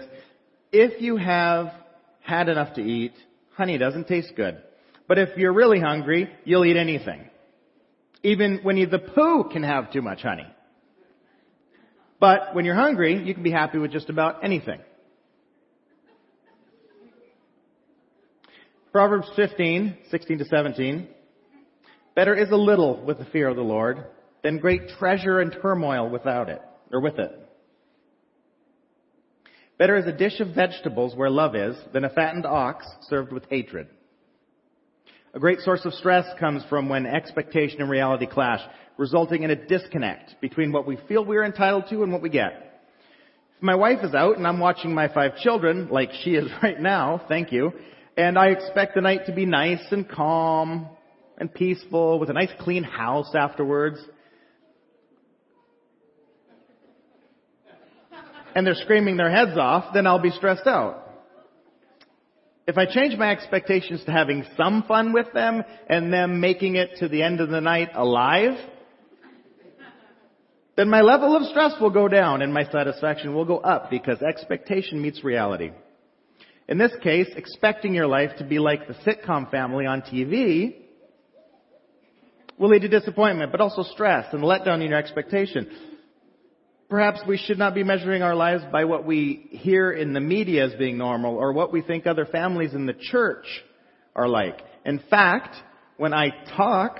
If 0.71 1.01
you 1.01 1.17
have 1.17 1.67
had 2.21 2.49
enough 2.49 2.73
to 2.75 2.81
eat, 2.81 3.13
honey 3.55 3.77
doesn't 3.77 4.07
taste 4.07 4.33
good. 4.35 4.61
But 5.07 5.19
if 5.19 5.37
you're 5.37 5.53
really 5.53 5.79
hungry, 5.79 6.29
you'll 6.43 6.65
eat 6.65 6.77
anything. 6.77 7.29
Even 8.23 8.61
Winnie 8.63 8.85
the 8.85 8.99
Pooh 8.99 9.49
can 9.51 9.63
have 9.63 9.91
too 9.91 10.01
much 10.01 10.21
honey. 10.21 10.47
But 12.19 12.55
when 12.55 12.65
you're 12.65 12.73
hungry, 12.73 13.21
you 13.21 13.33
can 13.33 13.43
be 13.43 13.51
happy 13.51 13.77
with 13.77 13.91
just 13.91 14.09
about 14.09 14.43
anything. 14.43 14.79
Proverbs 18.91 19.27
15, 19.35 19.97
16 20.09 20.37
to 20.37 20.45
17. 20.45 21.07
Better 22.15 22.33
is 22.33 22.49
a 22.51 22.55
little 22.55 23.03
with 23.03 23.17
the 23.17 23.25
fear 23.25 23.49
of 23.49 23.55
the 23.55 23.61
Lord 23.61 24.05
than 24.43 24.59
great 24.59 24.89
treasure 24.99 25.39
and 25.39 25.51
turmoil 25.61 26.09
without 26.09 26.47
it, 26.47 26.61
or 26.93 26.99
with 26.99 27.19
it. 27.19 27.31
Better 29.77 29.97
is 29.97 30.05
a 30.05 30.11
dish 30.11 30.39
of 30.39 30.55
vegetables 30.55 31.15
where 31.15 31.29
love 31.29 31.55
is 31.55 31.75
than 31.91 32.05
a 32.05 32.09
fattened 32.09 32.45
ox 32.45 32.85
served 33.09 33.33
with 33.33 33.43
hatred. 33.49 33.87
A 35.33 35.39
great 35.39 35.59
source 35.61 35.83
of 35.83 35.93
stress 35.95 36.25
comes 36.39 36.63
from 36.69 36.89
when 36.89 37.07
expectation 37.07 37.81
and 37.81 37.89
reality 37.89 38.27
clash, 38.27 38.61
resulting 38.97 39.41
in 39.41 39.49
a 39.49 39.55
disconnect 39.55 40.39
between 40.41 40.71
what 40.71 40.85
we 40.85 40.99
feel 41.07 41.25
we're 41.25 41.43
entitled 41.43 41.85
to 41.89 42.03
and 42.03 42.11
what 42.13 42.21
we 42.21 42.29
get. 42.29 42.81
If 43.57 43.63
my 43.63 43.73
wife 43.73 43.99
is 44.03 44.13
out 44.13 44.37
and 44.37 44.47
I'm 44.47 44.59
watching 44.59 44.93
my 44.93 45.11
five 45.11 45.37
children, 45.37 45.89
like 45.89 46.11
she 46.23 46.35
is 46.35 46.49
right 46.63 46.79
now, 46.79 47.23
thank 47.27 47.51
you, 47.51 47.73
and 48.15 48.37
I 48.37 48.49
expect 48.49 48.93
the 48.93 49.01
night 49.01 49.25
to 49.25 49.33
be 49.33 49.47
nice 49.47 49.83
and 49.89 50.07
calm 50.07 50.87
and 51.39 51.51
peaceful 51.51 52.19
with 52.19 52.29
a 52.29 52.33
nice 52.33 52.51
clean 52.59 52.83
house 52.83 53.33
afterwards, 53.33 53.97
and 58.55 58.65
they're 58.65 58.75
screaming 58.75 59.17
their 59.17 59.31
heads 59.31 59.57
off, 59.57 59.93
then 59.93 60.07
I'll 60.07 60.19
be 60.19 60.31
stressed 60.31 60.67
out. 60.67 60.99
If 62.65 62.77
I 62.77 62.85
change 62.85 63.17
my 63.17 63.31
expectations 63.31 64.03
to 64.05 64.11
having 64.11 64.45
some 64.55 64.83
fun 64.83 65.11
with 65.11 65.33
them 65.33 65.63
and 65.89 66.13
them 66.13 66.39
making 66.39 66.77
it 66.77 66.91
to 66.99 67.09
the 67.09 67.21
end 67.21 67.41
of 67.41 67.49
the 67.49 67.59
night 67.59 67.89
alive, 67.93 68.57
then 70.77 70.89
my 70.89 71.01
level 71.01 71.35
of 71.35 71.43
stress 71.47 71.73
will 71.81 71.89
go 71.89 72.07
down 72.07 72.41
and 72.41 72.53
my 72.53 72.63
satisfaction 72.65 73.35
will 73.35 73.45
go 73.45 73.57
up 73.57 73.89
because 73.89 74.21
expectation 74.21 75.01
meets 75.01 75.23
reality. 75.23 75.71
In 76.69 76.77
this 76.77 76.93
case, 77.03 77.27
expecting 77.35 77.93
your 77.93 78.07
life 78.07 78.31
to 78.37 78.45
be 78.45 78.59
like 78.59 78.87
the 78.87 78.93
sitcom 78.93 79.51
family 79.51 79.85
on 79.85 80.01
TV 80.01 80.75
will 82.57 82.69
lead 82.69 82.83
to 82.83 82.87
disappointment, 82.87 83.51
but 83.51 83.59
also 83.59 83.83
stress 83.83 84.33
and 84.33 84.41
letdown 84.41 84.81
in 84.81 84.89
your 84.89 84.97
expectation. 84.99 85.92
Perhaps 86.89 87.21
we 87.27 87.37
should 87.37 87.57
not 87.57 87.73
be 87.73 87.83
measuring 87.83 88.21
our 88.21 88.35
lives 88.35 88.63
by 88.71 88.85
what 88.85 89.05
we 89.05 89.47
hear 89.51 89.91
in 89.91 90.13
the 90.13 90.19
media 90.19 90.65
as 90.65 90.73
being 90.73 90.97
normal 90.97 91.35
or 91.35 91.53
what 91.53 91.71
we 91.71 91.81
think 91.81 92.05
other 92.05 92.25
families 92.25 92.73
in 92.73 92.85
the 92.85 92.93
church 92.93 93.45
are 94.15 94.27
like. 94.27 94.59
In 94.85 95.01
fact, 95.09 95.55
when 95.97 96.13
I 96.13 96.29
talk 96.55 96.99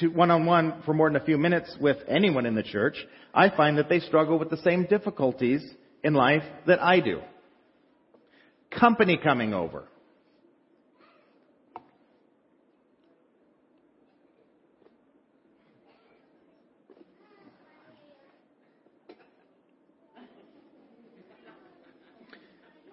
to 0.00 0.08
one-on-one 0.08 0.82
for 0.84 0.94
more 0.94 1.08
than 1.08 1.20
a 1.20 1.24
few 1.24 1.38
minutes 1.38 1.76
with 1.80 1.98
anyone 2.08 2.46
in 2.46 2.54
the 2.54 2.62
church, 2.62 2.96
I 3.34 3.50
find 3.50 3.78
that 3.78 3.88
they 3.88 4.00
struggle 4.00 4.38
with 4.38 4.50
the 4.50 4.56
same 4.58 4.86
difficulties 4.86 5.62
in 6.02 6.14
life 6.14 6.42
that 6.66 6.82
I 6.82 7.00
do. 7.00 7.20
Company 8.70 9.18
coming 9.22 9.52
over. 9.52 9.84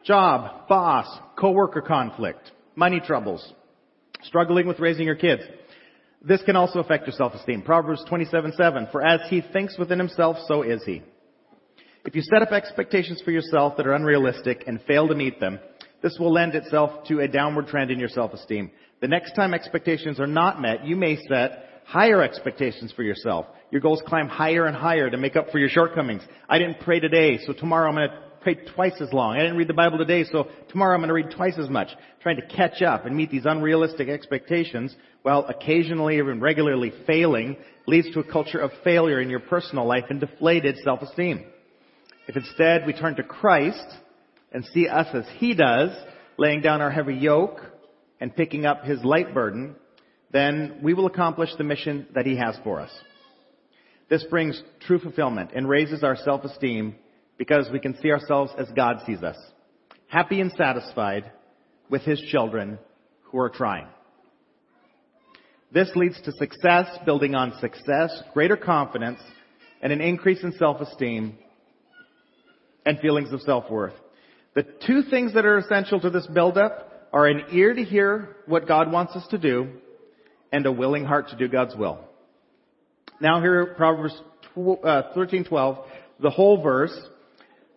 Job, 0.10 0.68
boss, 0.68 1.08
coworker 1.38 1.82
conflict, 1.82 2.52
money 2.76 3.00
troubles, 3.00 3.54
struggling 4.24 4.66
with 4.66 4.80
raising 4.80 5.06
your 5.06 5.16
kids. 5.16 5.44
This 6.24 6.42
can 6.42 6.56
also 6.56 6.80
affect 6.80 7.06
your 7.06 7.14
self-esteem. 7.14 7.62
Proverbs 7.62 8.04
27:7, 8.10 8.88
for 8.92 9.04
as 9.04 9.22
he 9.30 9.42
thinks 9.42 9.78
within 9.78 10.00
himself, 10.00 10.38
so 10.48 10.64
is 10.64 10.84
he. 10.84 11.04
If 12.06 12.16
you 12.16 12.24
set 12.24 12.42
up 12.42 12.52
expectations 12.52 13.22
for 13.22 13.30
yourself 13.30 13.78
that 13.78 13.86
are 13.86 13.94
unrealistic 13.94 14.64
and 14.66 14.82
fail 14.82 15.08
to 15.08 15.14
meet 15.14 15.40
them, 15.40 15.60
this 16.02 16.18
will 16.18 16.34
lend 16.34 16.56
itself 16.56 17.04
to 17.10 17.20
a 17.20 17.28
downward 17.28 17.68
trend 17.68 17.92
in 17.92 18.00
your 18.00 18.10
self-esteem. 18.10 18.72
The 19.02 19.08
next 19.08 19.36
time 19.36 19.54
expectations 19.54 20.20
are 20.20 20.26
not 20.26 20.60
met, 20.60 20.88
you 20.88 20.96
may 20.96 21.18
set 21.28 21.84
higher 21.86 22.24
expectations 22.24 22.92
for 22.94 23.04
yourself. 23.04 23.46
Your 23.70 23.82
goals 23.82 24.02
climb 24.08 24.28
higher 24.28 24.66
and 24.66 24.76
higher 24.76 25.08
to 25.12 25.18
make 25.18 25.36
up 25.36 25.52
for 25.52 25.60
your 25.60 25.70
shortcomings. 25.70 26.24
I 26.50 26.58
didn't 26.58 26.80
pray 26.80 27.00
today, 27.00 27.38
so 27.46 27.54
tomorrow 27.54 27.90
I'm 27.90 27.96
going 27.96 28.10
to 28.10 28.29
twice 28.76 29.00
as 29.02 29.12
long. 29.14 29.36
I 29.36 29.40
didn't 29.40 29.58
read 29.58 29.68
the 29.68 29.74
Bible 29.74 29.98
today, 29.98 30.24
so 30.24 30.48
tomorrow 30.70 30.94
I'm 30.94 31.02
going 31.02 31.10
to 31.10 31.14
read 31.14 31.36
twice 31.36 31.58
as 31.58 31.70
much. 31.70 31.90
Trying 32.22 32.38
to 32.38 32.48
catch 32.48 32.82
up 32.82 33.06
and 33.06 33.16
meet 33.16 33.32
these 33.32 33.46
unrealistic 33.46 34.10
expectations 34.10 34.96
while 35.22 35.46
occasionally 35.48 36.18
or 36.18 36.24
even 36.24 36.42
regularly 36.42 36.92
failing 37.06 37.58
leads 37.88 38.12
to 38.14 38.20
a 38.20 38.24
culture 38.24 38.60
of 38.60 38.72
failure 38.84 39.22
in 39.22 39.30
your 39.30 39.40
personal 39.40 39.86
life 39.86 40.06
and 40.10 40.20
deflated 40.20 40.78
self-esteem. 40.84 41.46
If 42.28 42.36
instead 42.36 42.86
we 42.86 42.94
turn 42.94 43.16
to 43.16 43.24
Christ 43.24 43.88
and 44.52 44.66
see 44.66 44.88
us 44.88 45.08
as 45.14 45.26
He 45.38 45.54
does, 45.54 45.92
laying 46.38 46.62
down 46.62 46.82
our 46.82 46.92
heavy 46.92 47.16
yoke 47.16 47.60
and 48.20 48.36
picking 48.36 48.66
up 48.66 48.84
His 48.84 49.04
light 49.04 49.34
burden, 49.34 49.76
then 50.32 50.80
we 50.84 50.94
will 50.94 51.08
accomplish 51.08 51.50
the 51.58 51.64
mission 51.64 52.08
that 52.16 52.26
He 52.26 52.36
has 52.38 52.56
for 52.64 52.80
us. 52.80 52.92
This 54.10 54.24
brings 54.24 54.62
true 54.82 55.00
fulfillment 55.00 55.52
and 55.56 55.68
raises 55.68 56.04
our 56.04 56.16
self-esteem 56.16 56.96
because 57.40 57.68
we 57.72 57.80
can 57.80 57.98
see 58.00 58.12
ourselves 58.12 58.52
as 58.60 58.68
God 58.76 58.98
sees 59.08 59.24
us. 59.24 59.38
Happy 60.08 60.42
and 60.42 60.52
satisfied 60.52 61.32
with 61.90 62.04
His 62.04 62.20
children 62.30 62.78
who 63.24 63.40
are 63.40 63.50
trying. 63.50 63.88
This 65.72 65.90
leads 65.96 66.22
to 66.24 66.32
success, 66.34 66.88
building 67.06 67.34
on 67.34 67.58
success, 67.60 68.22
greater 68.34 68.58
confidence, 68.58 69.20
and 69.82 69.94
an 69.94 70.02
increase 70.02 70.44
in 70.44 70.52
self-esteem 70.54 71.38
and 72.86 73.00
feelings 73.00 73.32
of 73.32 73.42
self-worth. 73.42 73.94
The 74.56 74.66
two 74.86 75.04
things 75.10 75.34
that 75.36 75.46
are 75.46 75.60
essential 75.60 76.00
to 76.02 76.10
this 76.10 76.28
build-up 76.28 77.08
are 77.14 77.28
an 77.28 77.44
ear 77.52 77.74
to 77.74 77.84
hear 77.84 78.36
what 78.48 78.68
God 78.68 78.92
wants 78.92 79.16
us 79.16 79.26
to 79.28 79.38
do 79.38 79.70
and 80.52 80.66
a 80.66 80.72
willing 80.72 81.06
heart 81.06 81.30
to 81.30 81.38
do 81.38 81.48
God's 81.48 81.76
will. 81.76 82.00
Now 83.22 83.42
here, 83.42 83.76
Proverbs 83.78 84.20
13:12, 84.56 85.78
uh, 85.78 85.82
the 86.20 86.30
whole 86.30 86.62
verse. 86.62 86.98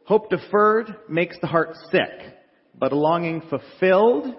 Hope 0.04 0.30
deferred 0.30 0.96
makes 1.08 1.36
the 1.40 1.46
heart 1.46 1.76
sick, 1.90 2.10
but 2.78 2.92
a 2.92 2.96
longing 2.96 3.42
fulfilled 3.48 4.34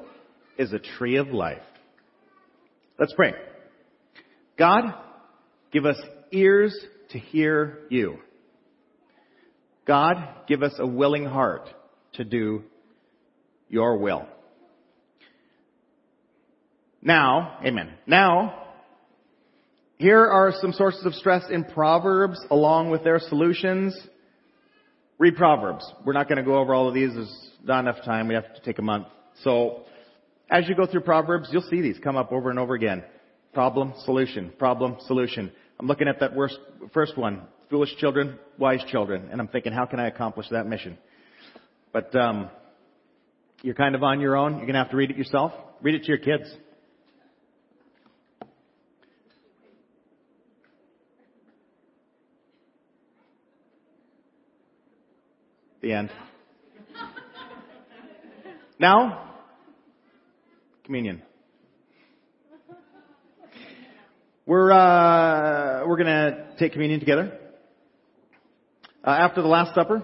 is 0.58 0.74
a 0.74 0.80
tree 0.80 1.18
of 1.18 1.30
life. 1.30 1.62
Let's 3.00 3.14
pray. 3.14 3.34
God, 4.58 4.94
give 5.72 5.86
us 5.86 5.98
ears 6.32 6.76
to 7.10 7.20
hear 7.20 7.80
you. 7.90 8.18
God, 9.86 10.18
give 10.48 10.64
us 10.64 10.74
a 10.80 10.88
willing 10.88 11.26
heart 11.26 11.70
to 12.14 12.24
do 12.24 12.64
your 13.70 13.98
will. 13.98 14.28
Now, 17.02 17.58
amen. 17.66 17.92
Now, 18.08 18.64
here 19.98 20.26
are 20.26 20.54
some 20.62 20.72
sources 20.74 21.06
of 21.06 21.14
stress 21.14 21.44
in 21.50 21.66
Proverbs 21.66 22.40
along 22.50 22.92
with 22.92 23.04
their 23.04 23.20
solutions. 23.20 23.98
Read 25.20 25.36
Proverbs. 25.36 25.86
We're 26.04 26.14
not 26.14 26.28
going 26.28 26.38
to 26.38 26.44
go 26.44 26.58
over 26.58 26.74
all 26.74 26.88
of 26.88 26.96
these. 26.96 27.14
There's 27.14 27.50
not 27.64 27.82
enough 27.82 28.04
time. 28.04 28.28
We 28.28 28.34
have 28.34 28.52
to 28.56 28.62
take 28.62 28.80
a 28.80 28.82
month. 28.82 29.08
So, 29.44 29.84
as 30.50 30.68
you 30.68 30.76
go 30.76 30.88
through 30.88 31.02
Proverbs, 31.02 31.50
you'll 31.52 31.62
see 31.70 31.82
these 31.82 31.98
come 32.04 32.18
up 32.18 32.32
over 32.32 32.50
and 32.50 32.58
over 32.58 32.74
again. 32.74 33.04
Problem, 33.54 33.94
solution, 34.06 34.52
problem, 34.58 34.98
solution. 35.06 35.52
I'm 35.80 35.86
looking 35.86 36.08
at 36.08 36.20
that 36.20 36.36
worst, 36.36 36.58
first 36.94 37.16
one. 37.16 37.44
Foolish 37.70 37.96
children, 37.98 38.40
wise 38.58 38.82
children. 38.90 39.30
And 39.32 39.40
I'm 39.40 39.48
thinking, 39.48 39.72
how 39.72 39.86
can 39.86 40.00
I 40.00 40.08
accomplish 40.08 40.48
that 40.50 40.66
mission? 40.66 40.98
But, 41.92 42.16
um, 42.16 42.50
you're 43.62 43.76
kind 43.76 43.96
of 43.96 44.04
on 44.04 44.20
your 44.20 44.36
own. 44.36 44.54
You're 44.54 44.66
going 44.66 44.74
to 44.74 44.80
have 44.80 44.92
to 44.92 44.98
read 44.98 45.12
it 45.12 45.18
yourself. 45.18 45.54
Read 45.82 45.96
it 45.96 46.04
to 46.04 46.08
your 46.08 46.18
kids. 46.18 46.52
The 55.84 55.92
end. 55.92 56.12
Now, 58.80 59.34
communion. 60.86 61.22
We're 64.46 64.72
uh, 64.72 65.86
we're 65.86 65.98
gonna 65.98 66.56
take 66.58 66.72
communion 66.72 67.02
together. 67.02 67.38
Uh, 69.06 69.10
after 69.10 69.42
the 69.42 69.50
Last 69.50 69.76
Supper, 69.76 70.04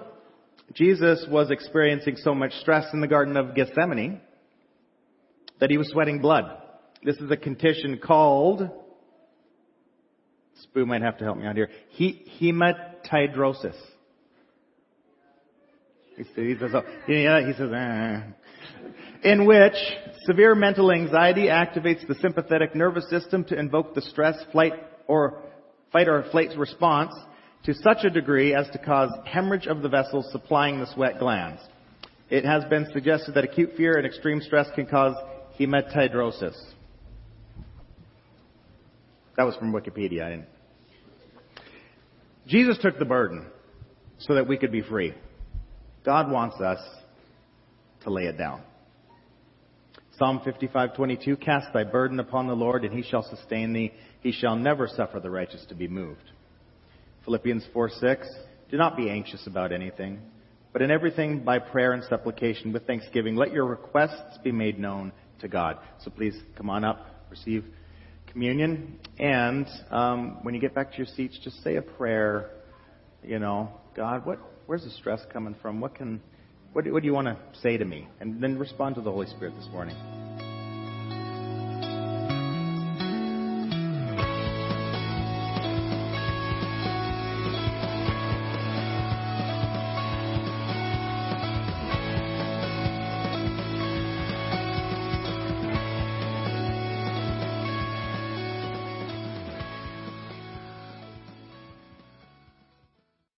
Jesus 0.73 1.25
was 1.31 1.49
experiencing 1.49 2.17
so 2.17 2.35
much 2.35 2.51
stress 2.55 2.87
in 2.91 2.99
the 2.99 3.07
Garden 3.07 3.37
of 3.37 3.55
Gethsemane 3.55 4.19
that 5.61 5.69
he 5.69 5.77
was 5.77 5.87
sweating 5.91 6.19
blood. 6.19 6.61
This 7.05 7.15
is 7.19 7.31
a 7.31 7.37
condition 7.37 8.01
called. 8.03 8.69
Spoo 10.61 10.85
might 10.85 11.03
have 11.03 11.19
to 11.19 11.23
help 11.23 11.37
me 11.37 11.47
out 11.47 11.55
here. 11.55 11.69
He, 11.91 12.25
hematidrosis. 12.41 13.77
He 16.19 16.55
says, 16.59 16.71
oh, 16.73 16.83
yeah, 17.07 17.45
he 17.45 17.53
says, 17.53 17.71
eh. 17.73 18.21
in 19.23 19.45
which 19.45 19.73
severe 20.25 20.53
mental 20.53 20.91
anxiety 20.91 21.45
activates 21.45 22.05
the 22.07 22.15
sympathetic 22.15 22.75
nervous 22.75 23.09
system 23.09 23.45
to 23.45 23.57
invoke 23.57 23.95
the 23.95 24.01
stress, 24.01 24.35
flight, 24.51 24.73
or 25.07 25.41
fight 25.93 26.09
or 26.09 26.25
flight 26.31 26.49
response 26.57 27.13
to 27.63 27.73
such 27.73 28.03
a 28.03 28.09
degree 28.09 28.53
as 28.53 28.67
to 28.71 28.77
cause 28.79 29.11
hemorrhage 29.25 29.65
of 29.67 29.81
the 29.81 29.87
vessels 29.87 30.29
supplying 30.31 30.79
the 30.79 30.93
sweat 30.93 31.19
glands. 31.19 31.61
It 32.29 32.43
has 32.43 32.65
been 32.65 32.87
suggested 32.91 33.33
that 33.35 33.45
acute 33.45 33.71
fear 33.77 33.93
and 33.97 34.05
extreme 34.05 34.41
stress 34.41 34.67
can 34.75 34.87
cause 34.87 35.15
hematidrosis. 35.57 36.57
That 39.37 39.45
was 39.45 39.55
from 39.55 39.71
Wikipedia. 39.71 40.43
Jesus 42.45 42.77
took 42.81 42.99
the 42.99 43.05
burden 43.05 43.47
so 44.17 44.35
that 44.35 44.47
we 44.47 44.57
could 44.57 44.71
be 44.71 44.81
free. 44.81 45.13
God 46.09 46.31
wants 46.31 46.59
us 46.59 46.79
to 48.01 48.09
lay 48.09 48.23
it 48.23 48.35
down. 48.35 48.63
Psalm 50.17 50.39
55:22 50.43 51.39
Cast 51.39 51.71
thy 51.71 51.83
burden 51.83 52.19
upon 52.19 52.47
the 52.47 52.55
Lord 52.55 52.83
and 52.83 52.91
he 52.91 53.03
shall 53.03 53.21
sustain 53.21 53.73
thee 53.73 53.93
he 54.21 54.31
shall 54.31 54.55
never 54.55 54.87
suffer 54.87 55.19
the 55.19 55.29
righteous 55.29 55.63
to 55.69 55.75
be 55.75 55.87
moved. 55.87 56.31
Philippians 57.25 57.63
4:6 57.75 58.27
Do 58.71 58.77
not 58.77 58.97
be 58.97 59.07
anxious 59.07 59.45
about 59.45 59.71
anything 59.71 60.19
but 60.73 60.81
in 60.81 60.89
everything 60.89 61.43
by 61.43 61.59
prayer 61.59 61.91
and 61.91 62.03
supplication 62.05 62.73
with 62.73 62.87
thanksgiving 62.87 63.35
let 63.35 63.53
your 63.53 63.67
requests 63.67 64.39
be 64.43 64.51
made 64.51 64.79
known 64.79 65.11
to 65.41 65.47
God. 65.47 65.77
So 65.99 66.09
please 66.09 66.35
come 66.55 66.71
on 66.71 66.83
up 66.83 67.05
receive 67.29 67.63
communion 68.25 68.97
and 69.19 69.67
um, 69.91 70.39
when 70.41 70.55
you 70.55 70.59
get 70.59 70.73
back 70.73 70.89
to 70.89 70.97
your 70.97 71.05
seats 71.15 71.37
just 71.43 71.63
say 71.63 71.75
a 71.75 71.83
prayer 71.83 72.49
you 73.23 73.37
know 73.37 73.69
God 73.95 74.25
what 74.25 74.39
where's 74.69 74.83
the 74.83 74.91
stress 74.91 75.19
coming 75.33 75.55
from? 75.63 75.81
What 75.81 75.95
can, 75.95 76.21
what 76.73 76.85
do, 76.85 76.93
what 76.93 77.01
do 77.01 77.07
you 77.07 77.13
want 77.13 77.25
to 77.25 77.35
say 77.59 77.75
to 77.77 77.85
me? 77.85 78.07
And 78.19 78.39
then 78.39 78.59
respond 78.59 78.93
to 78.95 79.01
the 79.01 79.11
Holy 79.11 79.25
Spirit 79.25 79.55
this 79.57 79.67
morning. 79.71 79.95